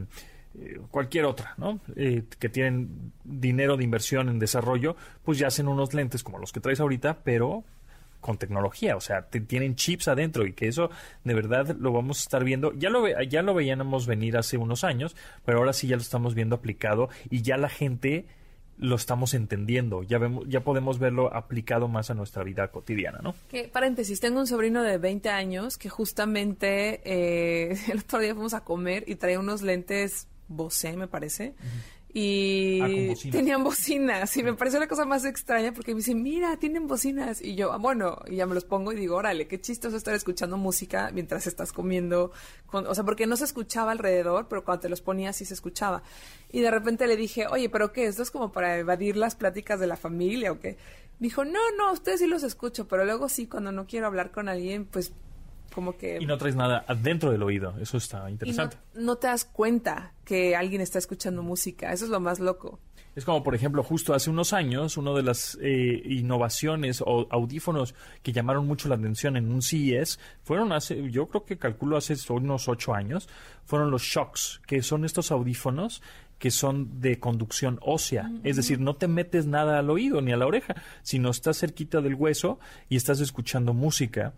[0.56, 1.80] eh, cualquier otra, ¿no?
[1.96, 6.52] Eh, que tienen dinero de inversión en desarrollo, pues ya hacen unos lentes como los
[6.52, 7.64] que traes ahorita, pero
[8.24, 10.90] con tecnología, o sea, te, tienen chips adentro y que eso
[11.24, 12.74] de verdad lo vamos a estar viendo.
[12.74, 16.34] Ya lo, ya lo veíamos venir hace unos años, pero ahora sí ya lo estamos
[16.34, 18.26] viendo aplicado y ya la gente
[18.78, 23.36] lo estamos entendiendo, ya vemos, ya podemos verlo aplicado más a nuestra vida cotidiana, ¿no?
[23.50, 28.56] Que, paréntesis, tengo un sobrino de 20 años que justamente eh, el otro día fuimos
[28.56, 31.54] a comer y traía unos lentes Bose, me parece.
[32.16, 34.38] Y Ah, tenían bocinas.
[34.38, 37.42] Y me pareció la cosa más extraña porque me dicen, mira, tienen bocinas.
[37.42, 40.14] Y yo, ah, bueno, y ya me los pongo y digo, órale, qué chistoso estar
[40.14, 42.32] escuchando música mientras estás comiendo.
[42.68, 45.56] Con, o sea, porque no se escuchaba alrededor, pero cuando te los ponías sí se
[45.56, 46.04] escuchaba.
[46.52, 48.06] Y de repente le dije, oye, ¿pero qué?
[48.06, 50.78] ¿Esto es como para evadir las pláticas de la familia o qué?
[51.20, 54.50] Dijo, no, no, ustedes sí los escucho, pero luego sí, cuando no quiero hablar con
[54.50, 55.14] alguien, pues
[55.74, 56.18] como que...
[56.22, 58.78] Y no traes nada adentro del oído, eso está interesante.
[58.94, 62.80] no, no te das cuenta que alguien está escuchando música, eso es lo más loco.
[63.16, 67.94] Es como, por ejemplo, justo hace unos años, una de las eh, innovaciones o audífonos
[68.24, 72.16] que llamaron mucho la atención en un CES fueron hace, yo creo que calculo hace
[72.30, 73.30] unos ocho años,
[73.66, 76.02] fueron los Shocks, que son estos audífonos
[76.40, 78.30] que son de conducción ósea.
[78.44, 82.02] Es decir, no te metes nada al oído ni a la oreja, sino estás cerquita
[82.02, 82.60] del hueso
[82.90, 84.34] y estás escuchando música.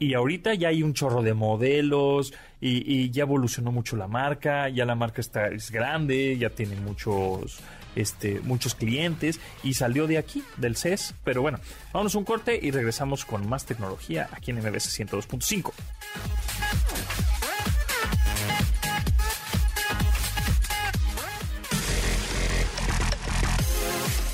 [0.00, 4.86] Y ahorita ya hay un chorro de modelos y, ya evolucionó mucho la marca, ya
[4.86, 7.60] la marca está es grande, ya tiene muchos
[7.94, 11.14] este, muchos clientes y salió de aquí, del CES.
[11.22, 11.60] Pero bueno,
[11.92, 15.72] vámonos un corte y regresamos con más tecnología aquí en MBS 102.5.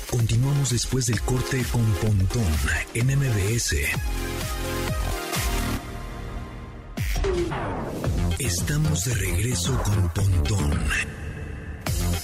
[0.09, 2.45] Continuamos después del corte con Pontón
[2.93, 3.75] en MBS.
[8.39, 10.71] Estamos de regreso con Pontón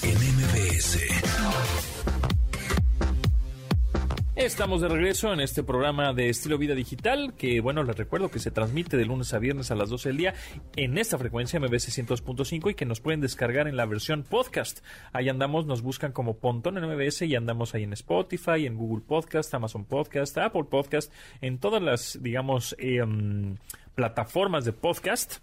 [0.03, 0.99] en MBS.
[4.35, 8.39] Estamos de regreso en este programa de estilo vida digital que, bueno, les recuerdo que
[8.39, 10.33] se transmite de lunes a viernes a las 12 del día
[10.75, 14.83] en esta frecuencia MBS 102.5 y que nos pueden descargar en la versión podcast.
[15.13, 19.03] Ahí andamos, nos buscan como Pontón en MBS y andamos ahí en Spotify, en Google
[19.07, 23.57] Podcast, Amazon Podcast, Apple Podcast, en todas las, digamos, em,
[23.95, 25.37] plataformas de podcast.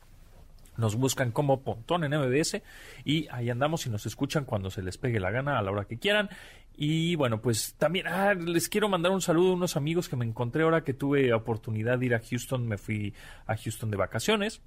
[0.77, 2.63] Nos buscan como Pontón en MBS
[3.05, 5.85] y ahí andamos y nos escuchan cuando se les pegue la gana a la hora
[5.85, 6.31] que quieran.
[6.75, 10.25] Y bueno, pues también ah, les quiero mandar un saludo a unos amigos que me
[10.25, 12.67] encontré ahora que tuve oportunidad de ir a Houston.
[12.67, 13.13] Me fui
[13.47, 14.63] a Houston de vacaciones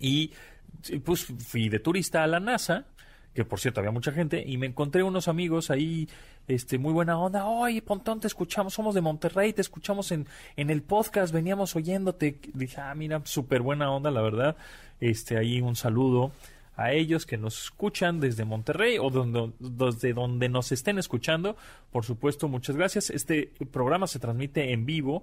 [0.00, 0.32] y
[1.04, 2.86] pues fui de turista a la NASA
[3.34, 6.08] que por cierto había mucha gente, y me encontré unos amigos ahí,
[6.48, 10.70] este, muy buena onda, oye, Pontón, te escuchamos, somos de Monterrey, te escuchamos en, en
[10.70, 14.56] el podcast, veníamos oyéndote, dije, ah, mira, súper buena onda, la verdad,
[15.00, 16.32] este, ahí un saludo
[16.80, 21.54] a ellos que nos escuchan desde Monterrey o donde, desde donde nos estén escuchando,
[21.92, 25.22] por supuesto, muchas gracias, este programa se transmite en vivo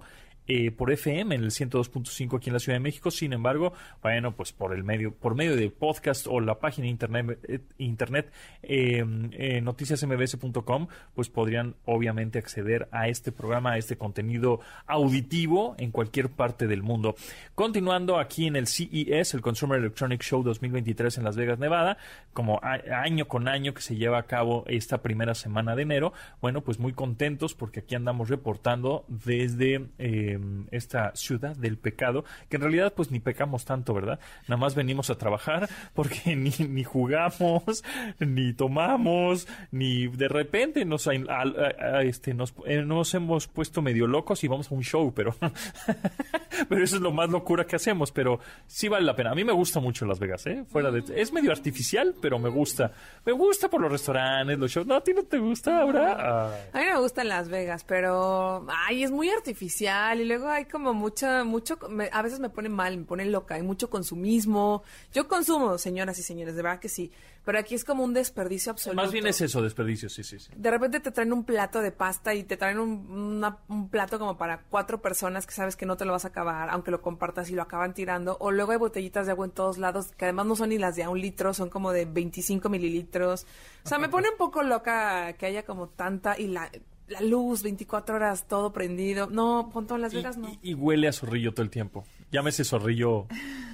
[0.50, 3.10] eh, por FM en el 102.5 aquí en la Ciudad de México.
[3.10, 7.38] Sin embargo, bueno, pues por el medio, por medio de podcast o la página internet,
[7.76, 15.74] internet eh, eh, noticiasmbs.com, pues podrían obviamente acceder a este programa, a este contenido auditivo
[15.76, 17.14] en cualquier parte del mundo.
[17.54, 21.96] Continuando aquí en el CES, el Consumer Electronic Show 2023 en Las Vegas, Nevada,
[22.32, 26.12] como año con año que se lleva a cabo esta primera semana de enero.
[26.40, 30.38] Bueno, pues muy contentos porque aquí andamos reportando desde eh,
[30.70, 34.20] esta ciudad del pecado, que en realidad pues ni pecamos tanto, ¿verdad?
[34.46, 37.82] Nada más venimos a trabajar porque ni, ni jugamos,
[38.20, 44.06] ni tomamos, ni de repente nos, a- a- este, nos, eh, nos hemos puesto medio
[44.06, 45.34] locos y vamos a un show, pero,
[46.68, 49.30] pero eso es lo más locura que hacemos, pero sí vale la pena.
[49.30, 50.64] A mí me gusta mucho Las Vegas, ¿eh?
[50.70, 51.02] Fuera de,
[51.40, 52.92] medio artificial, pero me gusta.
[53.24, 54.86] Me gusta por los restaurantes, los shows.
[54.86, 56.46] No, a ti no te gusta, ahora.
[56.72, 60.94] A mí me gustan Las Vegas, pero ay, es muy artificial y luego hay como
[60.94, 64.82] mucha, mucho, me- a veces me pone mal, me pone loca, hay mucho consumismo.
[65.12, 67.10] Yo consumo, señoras y señores, de verdad que sí,
[67.44, 69.02] pero aquí es como un desperdicio absoluto.
[69.02, 70.50] Más bien es eso, desperdicio, sí, sí, sí.
[70.56, 74.18] De repente te traen un plato de pasta y te traen un, una- un plato
[74.18, 77.00] como para cuatro personas que sabes que no te lo vas a acabar, aunque lo
[77.00, 78.36] compartas y lo acaban tirando.
[78.40, 80.96] O luego hay botellitas de agua en todos lados, que además no son ni las
[80.96, 83.46] de a un litro, son como de 25 mililitros.
[83.84, 86.70] O sea, me pone un poco loca que haya como tanta y la,
[87.08, 89.28] la luz, 24 horas, todo prendido.
[89.30, 90.48] No, punto en Las Vegas y, no.
[90.62, 92.04] y- y huele a zorrillo todo el tiempo.
[92.30, 93.26] Llámese zorrillo,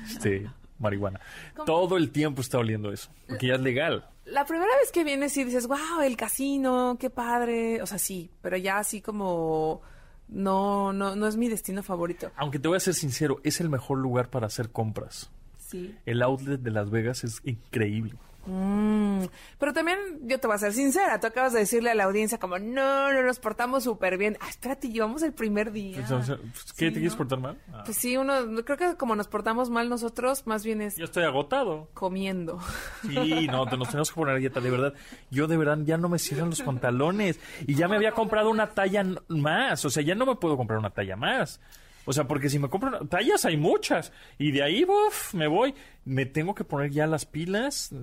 [0.08, 0.48] este,
[0.84, 1.20] marihuana.
[1.66, 4.08] Todo el tiempo está oliendo eso, porque ya es legal.
[4.26, 7.82] La primera vez que vienes y dices, wow, el casino, qué padre.
[7.82, 9.82] O sea, sí, pero ya así como
[10.28, 12.30] no, no, no es mi destino favorito.
[12.36, 15.30] Aunque te voy a ser sincero, es el mejor lugar para hacer compras.
[15.58, 15.94] Sí.
[16.06, 18.14] El outlet de Las Vegas es increíble.
[18.46, 19.24] Mm,
[19.58, 22.38] pero también yo te voy a ser sincera, tú acabas de decirle a la audiencia
[22.38, 24.36] como, no, no nos portamos súper bien.
[24.40, 25.96] Ah, espérate, llevamos el primer día.
[25.98, 27.58] Pues, o sea, pues, ¿Qué Sí, te quieres portar mal?
[27.72, 31.04] Ah, Pues sí, uno, creo que como nos portamos mal nosotros, más bien es Yo
[31.04, 31.88] estoy agotado.
[31.94, 32.60] comiendo.
[33.02, 34.94] Sí, no, te nos tenemos que poner dieta, de verdad.
[35.30, 38.68] Yo de verdad ya no me cierran los pantalones y ya me había comprado una
[38.68, 41.60] talla más, o sea, ya no me puedo comprar una talla más.
[42.04, 45.74] O sea, porque si me compro tallas hay muchas y de ahí uf, me voy,
[46.04, 47.94] me tengo que poner ya las pilas,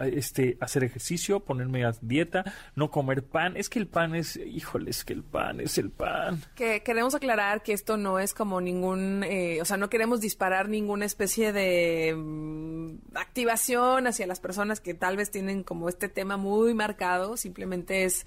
[0.00, 3.56] este, hacer ejercicio, ponerme a dieta, no comer pan.
[3.56, 6.42] Es que el pan es, híjole, es que el pan es el pan.
[6.54, 10.68] Que queremos aclarar que esto no es como ningún, eh, o sea, no queremos disparar
[10.68, 16.36] ninguna especie de mm, activación hacia las personas que tal vez tienen como este tema
[16.36, 18.26] muy marcado, simplemente es,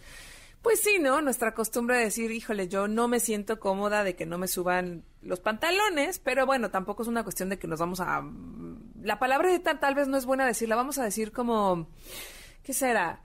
[0.61, 1.21] pues sí, ¿no?
[1.21, 5.03] Nuestra costumbre de decir, híjole, yo no me siento cómoda de que no me suban
[5.21, 8.23] los pantalones, pero bueno, tampoco es una cuestión de que nos vamos a...
[9.01, 11.89] La palabra de tal, tal vez no es buena decirla, vamos a decir como,
[12.63, 13.21] ¿qué será?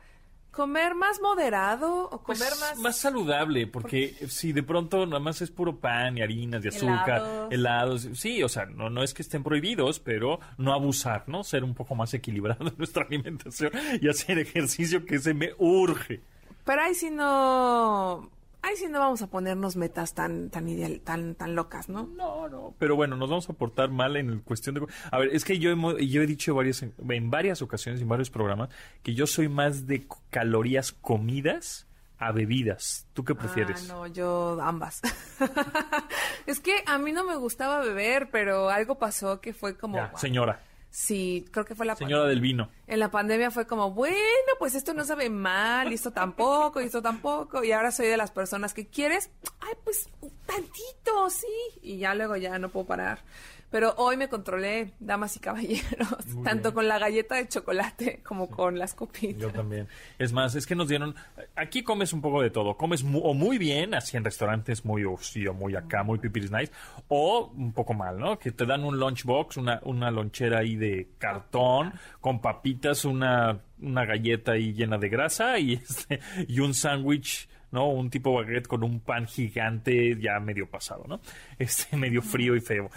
[0.51, 2.79] ¿Comer más moderado o Pues, comer más...
[2.79, 7.21] más saludable, porque si de pronto nada más es puro pan y harinas y azúcar,
[7.51, 7.53] Helados.
[7.53, 11.45] helados, sí, o sea, no, no es que estén prohibidos, pero no abusar, ¿no?
[11.45, 13.71] Ser un poco más equilibrado en nuestra alimentación
[14.01, 16.23] y hacer ejercicio que se me urge.
[16.67, 18.31] Pero ahí sí no.
[18.63, 22.09] Ahí sí no vamos a ponernos metas tan, tan ideal, tan, tan locas, ¿no?
[22.17, 22.75] No, no.
[22.81, 24.85] Pero bueno, nos vamos a portar mal en cuestión de...
[25.13, 28.29] A ver, es que yo, hemo- yo he dicho varias, en varias ocasiones, en varios
[28.29, 28.71] programas,
[29.05, 31.87] que yo soy más de calorías comidas
[32.19, 33.07] a bebidas.
[33.13, 33.89] ¿Tú qué prefieres?
[33.89, 35.01] Ah, no, yo ambas.
[36.47, 39.97] es que a mí no me gustaba beber, pero algo pasó que fue como.
[39.97, 40.61] Ya, señora.
[40.99, 42.71] Sí, creo que fue la Señora del vino.
[42.87, 44.17] En la pandemia fue como, bueno,
[44.59, 47.63] pues esto no sabe mal, y esto tampoco, y esto tampoco.
[47.63, 49.31] Y ahora soy de las personas que quieres,
[49.61, 51.47] ay, pues un tantito, sí.
[51.83, 53.23] Y ya luego ya no puedo parar.
[53.71, 56.75] Pero hoy me controlé, damas y caballeros, Muy tanto bien.
[56.75, 59.41] con la galleta de chocolate como con las copitas.
[59.43, 59.89] Yo también.
[60.19, 61.15] Es más, es que nos dieron.
[61.57, 62.77] Aquí comes un poco de todo.
[62.77, 66.19] Comes mu- o muy bien, así en restaurantes muy, uf, sí, o muy acá, muy
[66.19, 66.73] pipiris nice,
[67.09, 68.39] o un poco mal, ¿no?
[68.39, 74.05] Que te dan un lunchbox, una, una lonchera ahí de cartón, con papitas, una, una
[74.05, 77.49] galleta ahí llena de grasa y, este, y un sándwich.
[77.71, 77.89] ¿No?
[77.89, 81.21] Un tipo baguette con un pan gigante ya medio pasado, ¿no?
[81.59, 82.91] Este, medio frío y feo.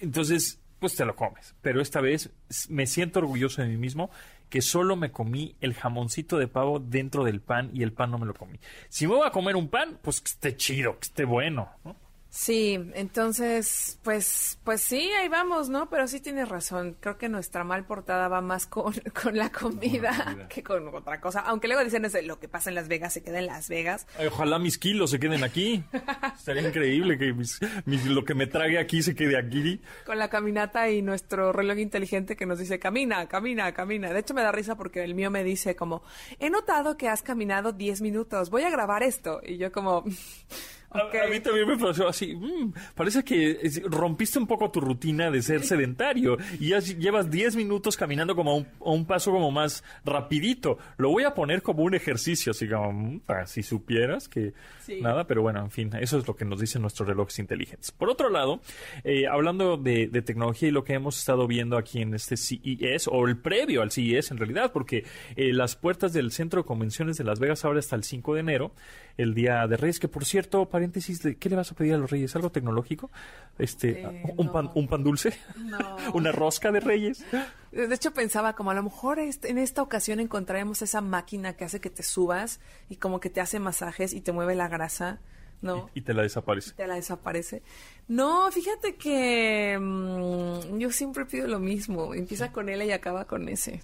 [0.00, 1.54] Entonces, pues te lo comes.
[1.62, 2.30] Pero esta vez
[2.68, 4.10] me siento orgulloso de mí mismo
[4.48, 8.18] que solo me comí el jamoncito de pavo dentro del pan y el pan no
[8.18, 8.58] me lo comí.
[8.90, 11.96] Si me voy a comer un pan, pues que esté chido, que esté bueno, ¿no?
[12.34, 15.90] Sí, entonces, pues, pues sí, ahí vamos, ¿no?
[15.90, 16.96] Pero sí tienes razón.
[16.98, 20.48] Creo que nuestra mal portada va más con, con la comida comida.
[20.48, 21.40] que con otra cosa.
[21.40, 24.06] Aunque luego dicen eso, lo que pasa en Las Vegas se queda en Las Vegas.
[24.18, 25.84] Ay, Ojalá mis kilos se queden aquí.
[26.34, 29.82] Estaría increíble que mis- mis- lo que me trague aquí se quede aquí.
[30.06, 34.10] Con la caminata y nuestro reloj inteligente que nos dice camina, camina, camina.
[34.10, 36.02] De hecho me da risa porque el mío me dice como,
[36.38, 39.42] he notado que has caminado 10 minutos, voy a grabar esto.
[39.46, 40.02] Y yo como,
[40.94, 41.14] A- ok.
[41.26, 42.34] A, mí también me pasó así.
[42.34, 47.56] mm, parece que rompiste un poco tu rutina de ser sedentario y ya llevas 10
[47.56, 50.78] minutos caminando como a un, a un paso como más rapidito.
[50.96, 54.52] Lo voy a poner como un ejercicio, así como mm, para si supieras que
[54.82, 55.00] Sí.
[55.00, 57.92] nada, pero bueno, en fin, eso es lo que nos dicen nuestros relojes inteligentes.
[57.92, 58.60] Por otro lado,
[59.04, 63.06] eh, hablando de, de tecnología y lo que hemos estado viendo aquí en este CES
[63.06, 65.04] o el previo al CES en realidad, porque
[65.36, 68.40] eh, las puertas del Centro de Convenciones de Las Vegas abren hasta el 5 de
[68.40, 68.72] enero,
[69.16, 71.98] el Día de Reyes, que por cierto, paréntesis, ¿de ¿qué le vas a pedir a
[71.98, 72.34] los Reyes?
[72.34, 73.10] ¿Algo tecnológico?
[73.58, 75.78] Este, Eh, un, pan, un pan dulce, No.
[76.14, 77.24] una rosca de Reyes.
[77.70, 81.64] De hecho pensaba como a lo mejor este- en esta ocasión encontraremos esa máquina que
[81.64, 85.20] hace que te subas y como que te hace masajes y te mueve la grasa,
[85.62, 85.88] ¿no?
[85.94, 86.72] Y te la desaparece.
[86.72, 87.62] te la desaparece.
[88.08, 92.12] No, fíjate que mm, yo siempre pido lo mismo.
[92.14, 93.80] Empieza con L y acaba con S.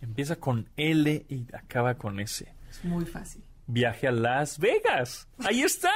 [0.00, 2.46] Empieza con L y acaba con S.
[2.70, 3.42] Es muy fácil.
[3.66, 5.28] Viaje a Las Vegas.
[5.38, 5.90] Ahí está.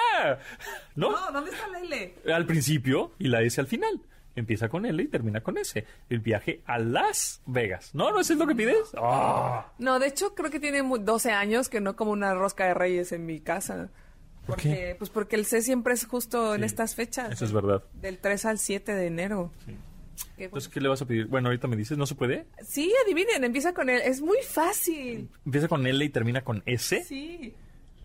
[0.95, 1.11] ¿No?
[1.11, 2.15] No, ¿dónde está la L?
[2.33, 4.01] al principio y la S al final.
[4.35, 5.85] Empieza con L y termina con S.
[6.11, 7.95] El viaje a Las Vegas.
[7.95, 8.11] ¿No?
[8.11, 8.93] ¿No eso es lo que pides?
[9.79, 12.75] No, de hecho creo que tiene mu- 12 años que no como una rosca de
[12.75, 13.89] reyes en mi casa.
[14.47, 14.95] ¿Por Porque, qué?
[14.99, 17.33] Pues porque el C siempre es justo en Sí, estas fechas.
[17.33, 17.83] Eso es verdad.
[17.95, 19.51] Del 3 al 7 de enero.
[20.37, 21.27] Qué Entonces, ¿qué le vas a pedir?
[21.27, 22.47] Bueno, ahorita me dices, ¿no se puede?
[22.63, 24.01] Sí, adivinen, empieza con él.
[24.05, 25.29] Es muy fácil.
[25.45, 27.03] Empieza con L y termina con S.
[27.05, 27.55] Sí,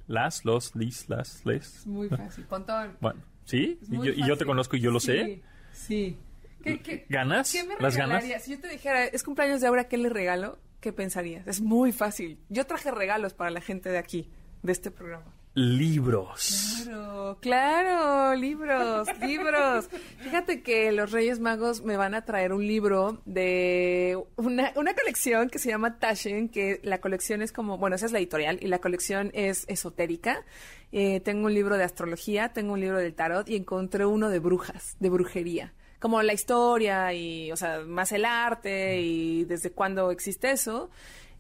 [0.08, 1.78] Las, los, lis, las, les.
[1.80, 2.44] es muy fácil.
[2.46, 2.98] Pontón.
[3.00, 3.80] Bueno, ¿sí?
[3.90, 5.42] Y yo, y yo te conozco y yo lo sé.
[5.74, 6.18] Sí.
[6.64, 7.52] ¿Qué, qué, ¿Ganas?
[7.52, 8.24] qué me ¿Las ganas?
[8.44, 10.60] Si yo te dijera, es cumpleaños de Aura, ¿qué le regalo?
[10.80, 11.48] ¿Qué pensarías?
[11.48, 12.40] Es muy fácil.
[12.50, 14.30] Yo traje regalos para la gente de aquí,
[14.64, 15.34] de este programa.
[15.54, 16.84] Libros.
[16.86, 19.90] Claro, claro, libros, libros.
[20.20, 25.50] Fíjate que los Reyes Magos me van a traer un libro de una, una colección
[25.50, 28.68] que se llama Taschen, que la colección es como, bueno, esa es la editorial y
[28.68, 30.44] la colección es esotérica.
[30.94, 34.40] Eh, tengo un libro de astrología, tengo un libro del tarot y encontré uno de
[34.40, 40.10] brujas, de brujería como la historia y, o sea, más el arte y desde cuándo
[40.10, 40.90] existe eso.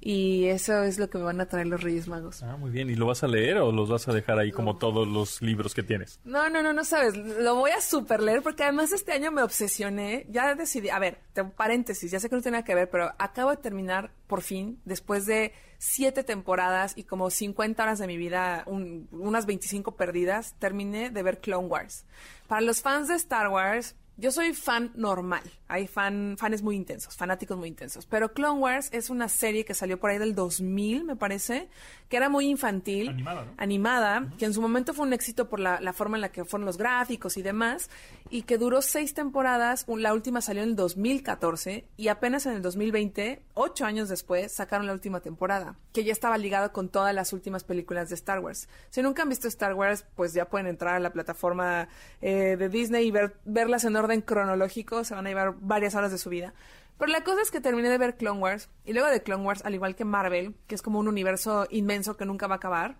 [0.03, 2.41] Y eso es lo que me van a traer los Reyes Magos.
[2.41, 2.89] Ah, muy bien.
[2.89, 5.75] ¿Y lo vas a leer o los vas a dejar ahí como todos los libros
[5.75, 6.19] que tienes?
[6.23, 7.15] No, no, no, no sabes.
[7.15, 10.25] Lo voy a super leer porque además este año me obsesioné.
[10.29, 11.19] Ya decidí, a ver,
[11.55, 14.81] paréntesis, ya sé que no tiene nada que ver, pero acabo de terminar por fin,
[14.85, 21.11] después de siete temporadas y como 50 horas de mi vida, unas 25 perdidas, terminé
[21.11, 22.05] de ver Clone Wars.
[22.47, 25.43] Para los fans de Star Wars, yo soy fan normal.
[25.71, 28.05] Hay fan, fans muy intensos, fanáticos muy intensos.
[28.05, 31.69] Pero Clone Wars es una serie que salió por ahí del 2000, me parece,
[32.09, 33.07] que era muy infantil.
[33.07, 33.53] Animada, ¿no?
[33.55, 36.43] Animada, que en su momento fue un éxito por la, la, forma en la que
[36.43, 37.89] fueron los gráficos y demás.
[38.29, 39.85] Y que duró seis temporadas.
[39.87, 41.85] La última salió en el 2014.
[41.95, 45.77] Y apenas en el 2020, ocho años después, sacaron la última temporada.
[45.93, 48.67] Que ya estaba ligado con todas las últimas películas de Star Wars.
[48.89, 51.87] Si nunca han visto Star Wars, pues ya pueden entrar a la plataforma
[52.21, 55.05] eh, de Disney y ver, verlas en orden cronológico.
[55.05, 56.53] Se van a llevar varias horas de su vida.
[56.97, 59.63] Pero la cosa es que terminé de ver Clone Wars y luego de Clone Wars,
[59.65, 62.97] al igual que Marvel, que es como un universo inmenso que nunca va a acabar,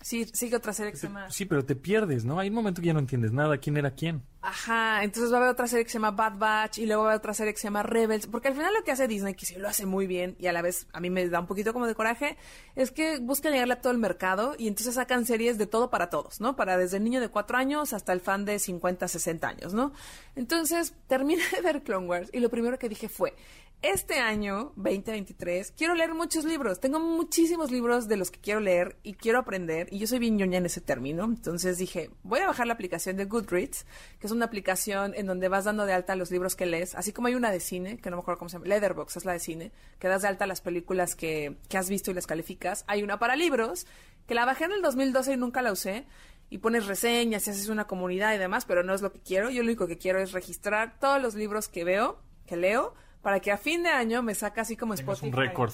[0.00, 1.30] sí, sigue otra serie que se llama...
[1.30, 2.38] Sí, pero te pierdes, ¿no?
[2.38, 4.22] Hay un momento que ya no entiendes nada, quién era quién.
[4.42, 7.08] Ajá, entonces va a haber otra serie que se llama Bad Batch y luego va
[7.08, 9.34] a haber otra serie que se llama Rebels, porque al final lo que hace Disney,
[9.34, 11.46] que sí lo hace muy bien y a la vez a mí me da un
[11.46, 12.36] poquito como de coraje,
[12.76, 16.10] es que buscan llegarle a todo el mercado y entonces sacan series de todo para
[16.10, 16.54] todos, ¿no?
[16.54, 19.92] Para desde el niño de 4 años hasta el fan de 50, 60 años, ¿no?
[20.36, 23.34] Entonces terminé de ver Clone Wars y lo primero que dije fue,
[23.82, 26.80] este año, 2023, quiero leer muchos libros.
[26.80, 29.88] Tengo muchísimos libros de los que quiero leer y quiero aprender.
[29.92, 31.24] Y yo soy bien ñoña en ese término.
[31.24, 33.86] Entonces dije, voy a bajar la aplicación de Goodreads,
[34.18, 36.94] que es una aplicación en donde vas dando de alta los libros que lees.
[36.94, 39.24] Así como hay una de cine, que no me acuerdo cómo se llama, Leatherbox es
[39.24, 42.26] la de cine, que das de alta las películas que, que has visto y las
[42.26, 42.84] calificas.
[42.88, 43.86] Hay una para libros,
[44.26, 46.06] que la bajé en el 2012 y nunca la usé
[46.48, 49.50] y pones reseñas y haces una comunidad y demás, pero no es lo que quiero.
[49.50, 52.94] Yo lo único que quiero es registrar todos los libros que veo, que leo,
[53.26, 55.26] para que a fin de año me saca así como Tengas Spotify.
[55.26, 55.72] un récord.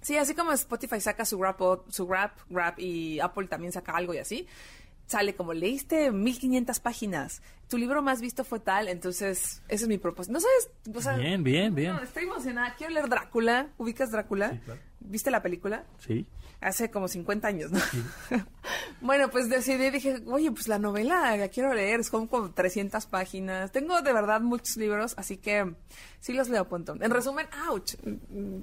[0.00, 4.14] Sí, así como Spotify saca su rap, su rap, rap y Apple también saca algo
[4.14, 4.46] y así.
[5.08, 7.42] Sale como leíste 1500 páginas.
[7.68, 10.34] Tu libro más visto fue tal, entonces ese es mi propósito.
[10.34, 11.96] No sabes, o sea, Bien, bien, bien.
[11.96, 12.76] no, estoy emocionada.
[12.76, 13.70] Quiero leer Drácula.
[13.76, 14.52] ¿Ubicas Drácula?
[14.52, 14.80] Sí, claro.
[15.04, 15.84] ¿Viste la película?
[15.98, 16.26] Sí.
[16.60, 17.78] Hace como 50 años, ¿no?
[19.00, 23.04] bueno, pues decidí, dije, oye, pues la novela la quiero leer, es como, como 300
[23.06, 23.70] páginas.
[23.70, 25.74] Tengo de verdad muchos libros, así que
[26.20, 27.02] sí los leo, Pontón.
[27.02, 27.94] En resumen, ouch,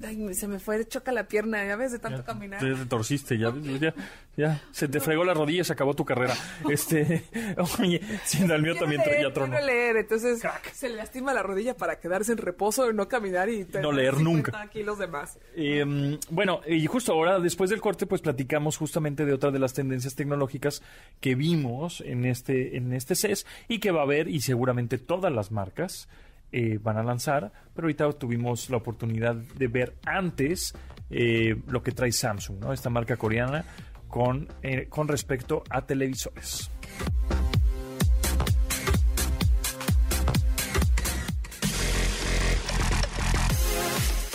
[0.04, 2.60] Ay, se me fue, choca la pierna, ya ves, de tanto Ya caminar.
[2.60, 3.94] Te retorciste, ya, ya,
[4.36, 6.34] ya, se te fregó la rodilla y se acabó tu carrera.
[6.68, 7.24] Este,
[7.78, 9.52] oye, sí, el mío también leer, ya tronó.
[9.52, 10.72] quiero leer, entonces Crack.
[10.72, 14.22] se le lastima la rodilla para quedarse en reposo, no caminar y tener leer 50
[14.52, 14.70] nunca.
[14.70, 15.38] kilos de más.
[15.54, 19.74] Eh, bueno, y justo ahora, después del corte, pues platicamos justamente de otra de las
[19.74, 20.82] tendencias tecnológicas
[21.20, 25.30] que vimos en este, en este CES y que va a haber, y seguramente todas
[25.30, 26.08] las marcas
[26.50, 30.72] eh, van a lanzar, pero ahorita tuvimos la oportunidad de ver antes
[31.10, 32.72] eh, lo que trae Samsung, ¿no?
[32.72, 33.66] Esta marca coreana
[34.08, 36.70] con, eh, con respecto a televisores.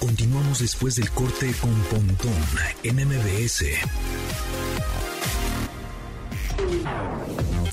[0.08, 2.32] Continuamos después del corte con Pontón
[2.82, 3.66] en MBS.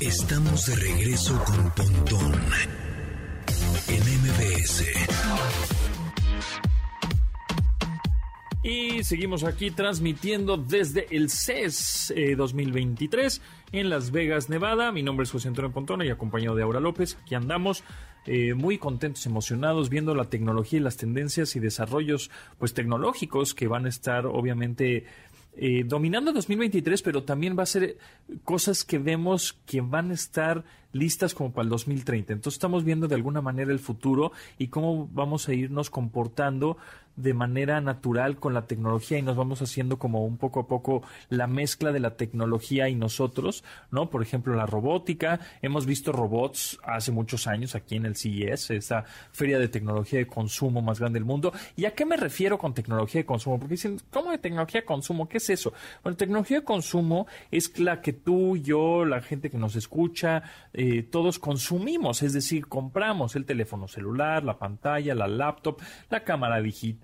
[0.01, 2.35] Estamos de regreso con Pontón
[3.87, 4.85] en MBS.
[8.65, 14.91] Y seguimos aquí transmitiendo desde el CES eh, 2023 en Las Vegas, Nevada.
[14.91, 17.17] Mi nombre es José Antonio Pontona y acompañado de Aura López.
[17.23, 17.85] Aquí andamos
[18.27, 23.69] eh, muy contentos, emocionados, viendo la tecnología y las tendencias y desarrollos pues tecnológicos que
[23.69, 25.05] van a estar obviamente
[25.57, 27.97] eh, dominando 2023, pero también va a ser
[28.43, 32.33] cosas que vemos que van a estar listas como para el 2030.
[32.33, 36.77] Entonces estamos viendo de alguna manera el futuro y cómo vamos a irnos comportando
[37.17, 41.03] de manera natural con la tecnología y nos vamos haciendo como un poco a poco
[41.29, 44.11] la mezcla de la tecnología y nosotros, ¿no?
[44.11, 45.41] Por ejemplo, la robótica.
[45.63, 50.27] Hemos visto robots hace muchos años aquí en el CES, esta feria de tecnología de
[50.27, 51.53] consumo más grande del mundo.
[51.77, 53.59] ¿Y a qué me refiero con tecnología de consumo?
[53.59, 55.29] Porque dicen, ¿cómo de tecnología de consumo?
[55.29, 55.73] ¿Qué es eso?
[56.03, 60.43] Bueno, tecnología de consumo es la que tú, yo, la gente que nos escucha,
[60.73, 66.61] eh, todos consumimos, es decir, compramos el teléfono celular, la pantalla, la laptop, la cámara
[66.61, 67.04] digital,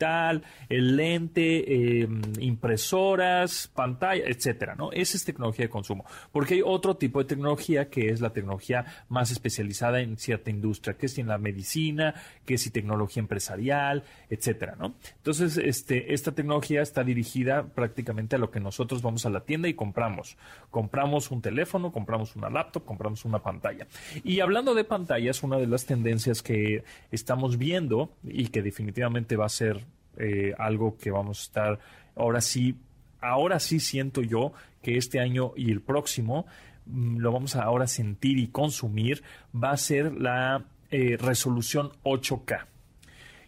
[0.68, 4.92] el lente, em, impresoras, pantalla, etcétera, ¿no?
[4.92, 6.04] Esa es tecnología de consumo.
[6.32, 10.96] Porque hay otro tipo de tecnología que es la tecnología más especializada en cierta industria,
[10.96, 12.14] que es en la medicina,
[12.46, 14.94] que es en tecnología empresarial, etcétera, ¿no?
[15.16, 19.68] Entonces, este, esta tecnología está dirigida prácticamente a lo que nosotros vamos a la tienda
[19.68, 20.36] y compramos.
[20.70, 23.86] Compramos un teléfono, compramos una laptop, compramos una pantalla.
[24.24, 29.46] Y hablando de pantallas, una de las tendencias que estamos viendo y que definitivamente va
[29.46, 29.84] a ser
[30.16, 31.78] eh, algo que vamos a estar
[32.16, 32.76] ahora sí,
[33.20, 34.52] ahora sí siento yo
[34.82, 36.46] que este año y el próximo
[36.86, 39.22] mm, lo vamos a ahora sentir y consumir,
[39.54, 42.66] va a ser la eh, resolución 8K.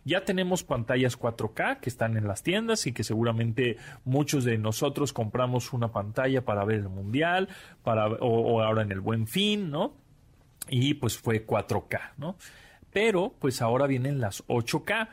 [0.05, 5.13] Ya tenemos pantallas 4K que están en las tiendas y que seguramente muchos de nosotros
[5.13, 7.49] compramos una pantalla para ver el mundial,
[7.85, 9.95] para, o, ahora en el buen fin, ¿no?
[10.69, 12.37] Y pues fue 4K, ¿no?
[12.93, 15.09] Pero pues ahora vienen las 8K.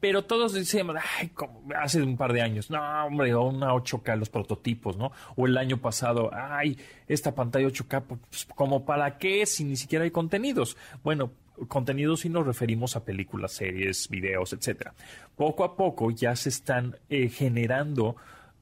[0.00, 4.30] Pero todos decíamos, ay, como hace un par de años, no, hombre, una 8K, los
[4.30, 5.12] prototipos, ¿no?
[5.36, 10.04] O el año pasado, ay, esta pantalla 8K, pues, ¿como para qué si ni siquiera
[10.04, 10.76] hay contenidos?
[11.04, 11.32] Bueno,
[11.68, 14.94] contenidos y nos referimos a películas, series, videos, etcétera.
[15.36, 18.16] Poco a poco ya se están eh, generando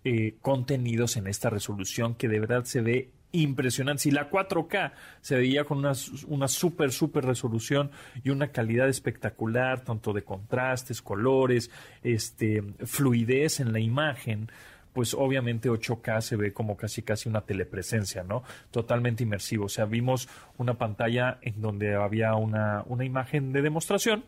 [0.05, 4.05] eh, contenidos en esta resolución que de verdad se ve impresionante.
[4.05, 5.93] Si la 4K se veía con una,
[6.29, 7.91] una super, super resolución
[8.23, 11.71] y una calidad espectacular, tanto de contrastes, colores,
[12.03, 14.51] este, fluidez en la imagen,
[14.93, 18.43] pues obviamente 8K se ve como casi casi una telepresencia, ¿no?
[18.71, 19.67] Totalmente inmersivo.
[19.67, 24.25] O sea, vimos una pantalla en donde había una, una imagen de demostración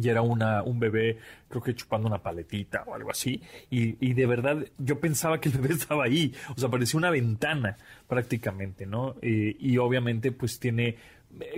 [0.00, 1.18] y era una, un bebé,
[1.48, 5.48] creo que chupando una paletita o algo así, y, y, de verdad yo pensaba que
[5.48, 7.76] el bebé estaba ahí, o sea, parecía una ventana
[8.06, 9.16] prácticamente, ¿no?
[9.22, 10.96] Eh, y obviamente pues tiene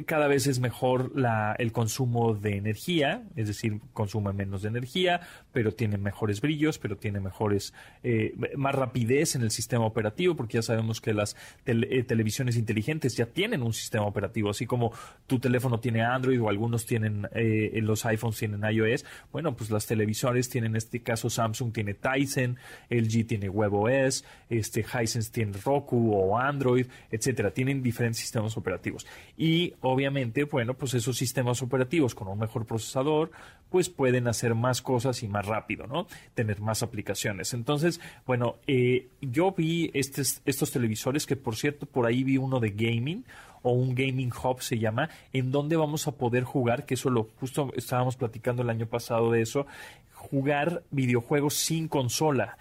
[0.04, 5.20] cada vez es mejor la, el consumo de energía, es decir, consume menos de energía,
[5.52, 10.54] pero tiene mejores brillos, pero tiene mejores, eh, más rapidez en el sistema operativo, porque
[10.54, 11.36] ya sabemos que las
[11.66, 14.92] eh, televisiones inteligentes ya tienen un sistema operativo, así como
[15.26, 19.86] tu teléfono tiene Android o algunos tienen, eh, los iPhones tienen iOS, bueno, pues las
[19.86, 22.56] televisores tienen, en este caso Samsung tiene Tyson,
[22.88, 29.06] LG tiene WebOS, este, Hisense tiene Roku o Android, etcétera, tienen diferentes sistemas operativos.
[29.36, 33.30] Y obviamente, bueno, pues esos sistemas operativos con un mejor procesador,
[33.70, 36.06] pues pueden hacer más cosas y más rápido, ¿no?
[36.34, 37.54] Tener más aplicaciones.
[37.54, 42.60] Entonces, bueno, eh, yo vi estos, estos televisores, que por cierto, por ahí vi uno
[42.60, 43.24] de gaming,
[43.62, 47.24] o un gaming hub se llama, en donde vamos a poder jugar, que eso lo
[47.38, 49.66] justo estábamos platicando el año pasado de eso,
[50.14, 52.56] jugar videojuegos sin consola,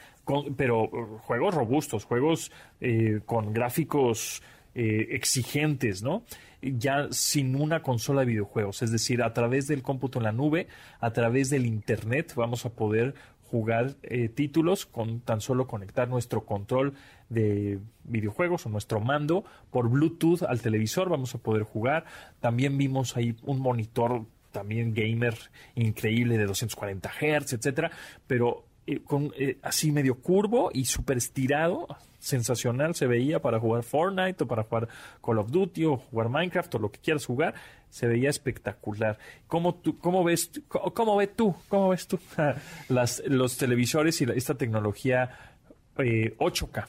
[0.55, 2.51] pero uh, juegos robustos, juegos
[2.81, 4.41] eh, con gráficos
[4.75, 6.23] eh, exigentes, ¿no?
[6.61, 10.67] Ya sin una consola de videojuegos, es decir, a través del cómputo en la nube,
[10.99, 13.15] a través del Internet, vamos a poder
[13.49, 16.93] jugar eh, títulos con tan solo conectar nuestro control
[17.29, 22.05] de videojuegos o nuestro mando por Bluetooth al televisor, vamos a poder jugar.
[22.39, 25.35] También vimos ahí un monitor también gamer
[25.75, 27.91] increíble de 240 Hz, etcétera,
[28.27, 31.87] pero eh, con, eh, así medio curvo y súper estirado,
[32.19, 34.87] sensacional se veía para jugar Fortnite o para jugar
[35.23, 37.55] Call of Duty o jugar Minecraft o lo que quieras jugar,
[37.89, 39.17] se veía espectacular.
[39.47, 42.19] ¿Cómo, tú, cómo ves, cómo, ves tú, cómo ves tú
[42.89, 45.55] Las, los televisores y esta tecnología
[45.97, 46.83] 8K?
[46.83, 46.87] Eh,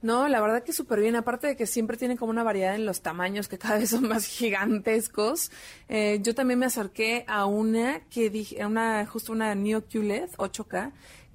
[0.00, 1.14] no, la verdad que súper bien.
[1.14, 4.08] Aparte de que siempre tienen como una variedad en los tamaños que cada vez son
[4.08, 5.52] más gigantescos.
[5.88, 10.92] yo también me acerqué a una que dije, una, justo una Neo QLED 8K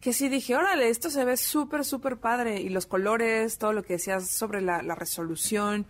[0.08, 2.62] que sí dije, órale, esto se ve súper, súper padre.
[2.62, 5.86] Y los colores, todo lo que decías sobre la, la resolución,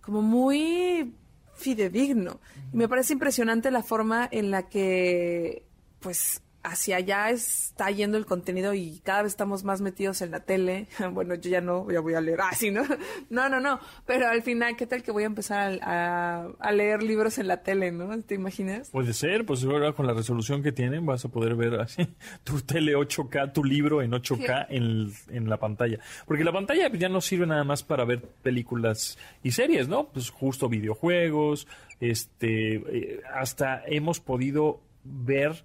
[0.00, 1.14] como muy
[1.54, 2.40] fidedigno.
[2.72, 5.64] Y me parece impresionante la forma en la que,
[6.00, 10.40] pues, hacia allá está yendo el contenido y cada vez estamos más metidos en la
[10.40, 10.86] tele.
[11.10, 12.82] Bueno, yo ya no, ya voy a leer así, ¿no?
[13.30, 13.80] No, no, no.
[14.06, 17.90] Pero al final, ¿qué tal que voy a empezar a, leer libros en la tele,
[17.90, 18.20] ¿no?
[18.22, 18.90] ¿Te imaginas?
[18.90, 22.06] Puede ser, pues ahora con la resolución que tienen vas a poder ver así
[22.44, 25.98] tu tele 8K, tu libro en 8K en, en, la pantalla.
[26.26, 30.08] Porque la pantalla ya no sirve nada más para ver películas y series, ¿no?
[30.08, 31.66] Pues justo videojuegos,
[32.00, 35.64] este, eh, hasta hemos podido ver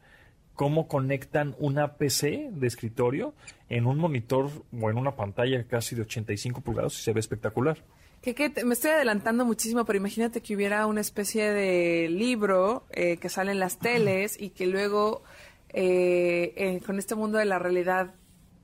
[0.55, 3.33] cómo conectan una PC de escritorio
[3.69, 4.49] en un monitor
[4.79, 7.77] o en una pantalla casi de 85 pulgadas y se ve espectacular.
[8.21, 13.29] Que, me estoy adelantando muchísimo, pero imagínate que hubiera una especie de libro eh, que
[13.29, 15.21] sale en las teles y que luego
[15.69, 18.15] eh, con este mundo de la realidad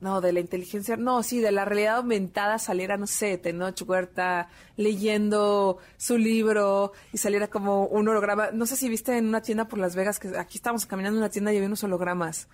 [0.02, 4.48] no, de la inteligencia, no, sí, de la realidad aumentada saliera, no sé, Tenoch Huerta
[4.76, 8.50] leyendo su libro y saliera como un holograma.
[8.50, 11.22] No sé si viste en una tienda por Las Vegas, que aquí estábamos caminando en
[11.22, 12.48] una tienda y había unos hologramas.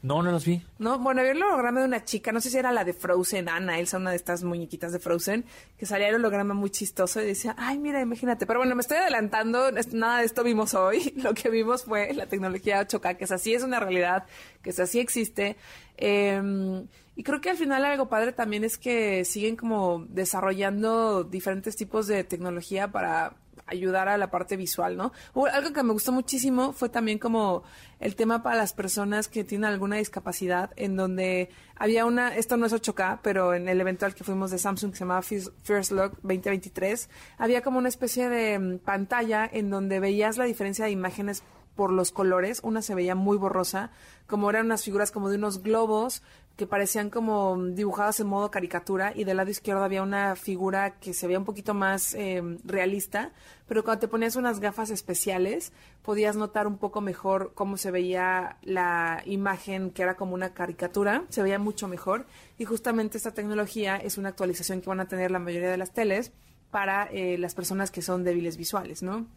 [0.00, 0.62] No, no los vi.
[0.78, 3.48] No, bueno, había el holograma de una chica, no sé si era la de Frozen,
[3.48, 5.44] Ana, Elsa, una de estas muñequitas de Frozen,
[5.76, 8.46] que salía el holograma muy chistoso y decía, ay, mira, imagínate.
[8.46, 11.12] Pero bueno, me estoy adelantando, nada de esto vimos hoy.
[11.16, 14.24] Lo que vimos fue la tecnología 8K, que es así, es una realidad,
[14.62, 15.56] que es así existe.
[15.96, 16.86] Em,
[17.16, 22.06] y creo que al final algo padre también es que siguen como desarrollando diferentes tipos
[22.06, 23.34] de tecnología para
[23.68, 25.12] ayudar a la parte visual, ¿no?
[25.52, 27.62] algo que me gustó muchísimo fue también como
[28.00, 32.66] el tema para las personas que tienen alguna discapacidad, en donde había una, esto no
[32.66, 35.92] es 8K, pero en el evento al que fuimos de Samsung que se llamaba First
[35.92, 37.08] Look 2023,
[37.38, 41.42] había como una especie de mm, pantalla en donde veías la diferencia de imágenes
[41.74, 43.90] por los colores, una se veía muy borrosa,
[44.26, 46.22] como eran unas figuras como de unos globos
[46.58, 51.14] que parecían como dibujadas en modo caricatura y del lado izquierdo había una figura que
[51.14, 53.30] se veía un poquito más eh, realista,
[53.68, 58.56] pero cuando te ponías unas gafas especiales podías notar un poco mejor cómo se veía
[58.62, 62.26] la imagen que era como una caricatura, se veía mucho mejor
[62.58, 65.92] y justamente esta tecnología es una actualización que van a tener la mayoría de las
[65.92, 66.32] teles
[66.72, 69.28] para eh, las personas que son débiles visuales, ¿no?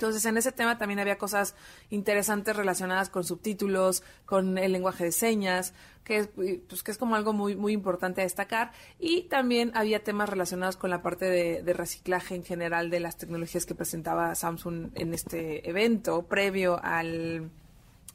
[0.00, 1.54] Entonces, en ese tema también había cosas
[1.90, 5.74] interesantes relacionadas con subtítulos, con el lenguaje de señas,
[6.04, 8.72] que es, pues, que es como algo muy, muy importante a destacar.
[8.98, 13.66] Y también había temas relacionados con la parte de, reciclaje en general de las tecnologías
[13.66, 17.50] que presentaba Samsung en este evento previo al,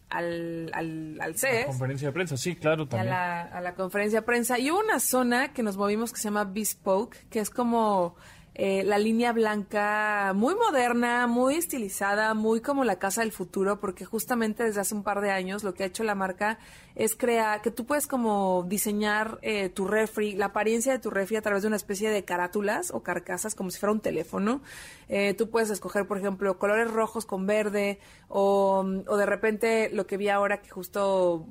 [0.10, 1.60] al, al, al CES.
[1.60, 3.14] La conferencia de prensa, sí, claro, también.
[3.14, 4.58] A la, a la conferencia de prensa.
[4.58, 8.16] Y hubo una zona que nos movimos que se llama Bespoke, que es como
[8.58, 14.06] eh, la línea blanca muy moderna, muy estilizada, muy como la casa del futuro, porque
[14.06, 16.58] justamente desde hace un par de años lo que ha hecho la marca
[16.96, 21.36] es crear, que tú puedes como diseñar eh, tu refri, la apariencia de tu refri
[21.36, 24.62] a través de una especie de carátulas o carcasas, como si fuera un teléfono.
[25.10, 28.00] Eh, tú puedes escoger, por ejemplo, colores rojos con verde,
[28.30, 31.46] o, o de repente lo que vi ahora, que justo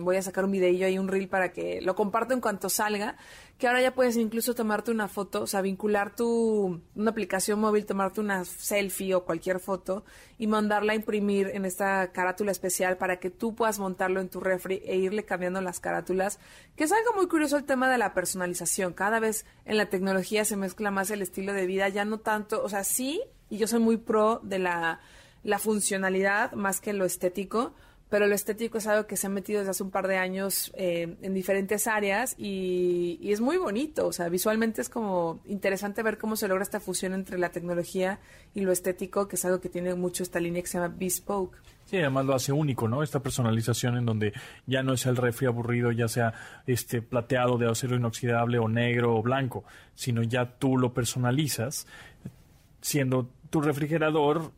[0.00, 3.16] voy a sacar un videillo ahí, un reel para que lo comparto en cuanto salga,
[3.60, 7.84] que ahora ya puedes incluso tomarte una foto, o sea, vincular tu, una aplicación móvil,
[7.84, 10.02] tomarte una selfie o cualquier foto
[10.38, 14.40] y mandarla a imprimir en esta carátula especial para que tú puedas montarlo en tu
[14.40, 16.40] refri e irle cambiando las carátulas,
[16.74, 18.94] que es algo muy curioso el tema de la personalización.
[18.94, 22.64] Cada vez en la tecnología se mezcla más el estilo de vida, ya no tanto,
[22.64, 25.00] o sea, sí, y yo soy muy pro de la,
[25.42, 27.74] la funcionalidad más que lo estético,
[28.10, 30.72] pero lo estético es algo que se ha metido desde hace un par de años
[30.74, 36.18] eh, en diferentes áreas y, es muy bonito, o sea, visualmente es como interesante ver
[36.18, 38.18] cómo se logra esta fusión entre la tecnología
[38.52, 41.56] y lo estético, que es algo que tiene mucho esta línea que se llama Bespoke.
[41.84, 43.02] Sí, además lo hace único, ¿no?
[43.04, 44.32] Esta personalización en donde
[44.66, 46.34] ya no es el refri aburrido, ya sea
[46.66, 51.86] este plateado de acero inoxidable o negro o blanco, sino ya tú lo personalizas
[52.80, 54.52] siendo tu refrigerador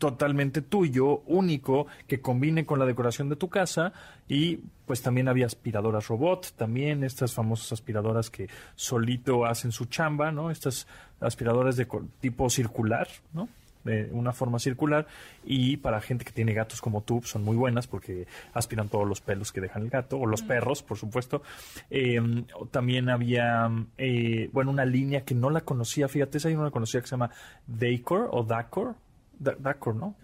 [0.00, 3.92] totalmente tuyo, único, que combine con la decoración de tu casa
[4.26, 10.32] y pues también había aspiradoras robot, también estas famosas aspiradoras que solito hacen su chamba,
[10.32, 10.50] ¿no?
[10.50, 10.88] Estas
[11.20, 11.86] aspiradoras de
[12.18, 13.48] tipo circular, ¿no?
[13.84, 15.06] de una forma circular
[15.42, 19.22] y para gente que tiene gatos como tú son muy buenas porque aspiran todos los
[19.22, 21.40] pelos que dejan el gato o los perros por supuesto
[21.88, 26.64] em, también había eh, bueno una línea que no la conocía fíjate esa yo no
[26.64, 27.30] la conocía que se llama
[27.66, 28.96] Dacor o Dacor
[29.40, 30.14] Dacor, ¿no?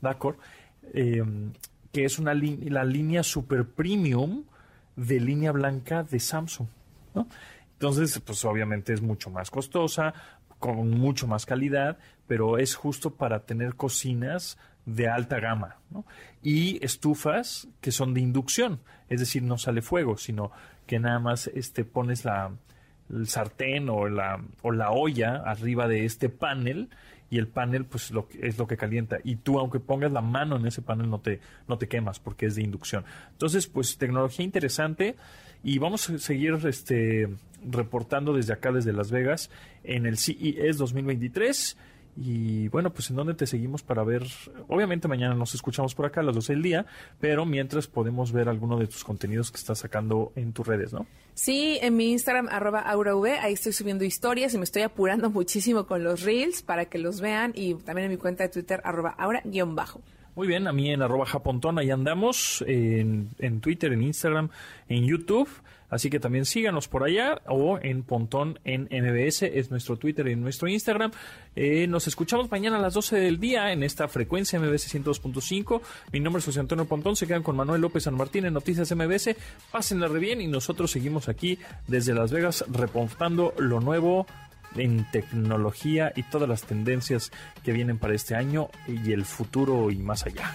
[0.00, 0.38] Dacor,
[0.92, 1.52] em,
[1.92, 4.44] que es una la línea super premium
[4.96, 6.66] de línea blanca de Samsung,
[7.14, 7.28] ¿no?
[7.74, 10.14] Entonces, pues obviamente es mucho más costosa,
[10.58, 16.04] con mucho más calidad, pero es justo para tener cocinas de alta gama, ¿no?
[16.42, 20.50] Y estufas que son de inducción, es decir, no sale fuego, sino
[20.86, 22.50] que nada más este, pones la,
[23.10, 26.88] el sartén o la, o la olla arriba de este panel
[27.30, 30.56] y el panel pues lo, es lo que calienta y tú aunque pongas la mano
[30.56, 33.04] en ese panel no te, no te quemas porque es de inducción.
[33.32, 35.16] Entonces pues tecnología interesante
[35.64, 37.28] y vamos a seguir este,
[37.68, 39.50] reportando desde acá, desde Las Vegas,
[39.82, 41.76] en el CES 2023
[42.16, 44.24] y bueno, pues en dónde te seguimos para ver,
[44.68, 46.86] obviamente mañana nos escuchamos por acá a las 12 del día,
[47.20, 51.06] pero mientras podemos ver alguno de tus contenidos que estás sacando en tus redes, ¿no?
[51.34, 55.86] Sí, en mi Instagram, arroba AuraV, ahí estoy subiendo historias y me estoy apurando muchísimo
[55.86, 59.10] con los reels para que los vean y también en mi cuenta de Twitter, arroba
[59.18, 60.00] aura-bajo.
[60.34, 64.50] Muy bien, a mí en arroba japontón, ahí andamos, en, en Twitter, en Instagram,
[64.88, 65.48] en YouTube.
[65.88, 70.36] Así que también síganos por allá o en Pontón en MBS, es nuestro Twitter y
[70.36, 71.12] nuestro Instagram.
[71.54, 75.80] Eh, nos escuchamos mañana a las 12 del día en esta frecuencia MBS 102.5.
[76.12, 78.94] Mi nombre es José Antonio Pontón, se quedan con Manuel López San Martín en Noticias
[78.94, 79.36] MBS.
[79.70, 84.26] Pásenla re bien y nosotros seguimos aquí desde Las Vegas reportando lo nuevo
[84.76, 87.32] en tecnología y todas las tendencias
[87.64, 90.54] que vienen para este año y el futuro y más allá.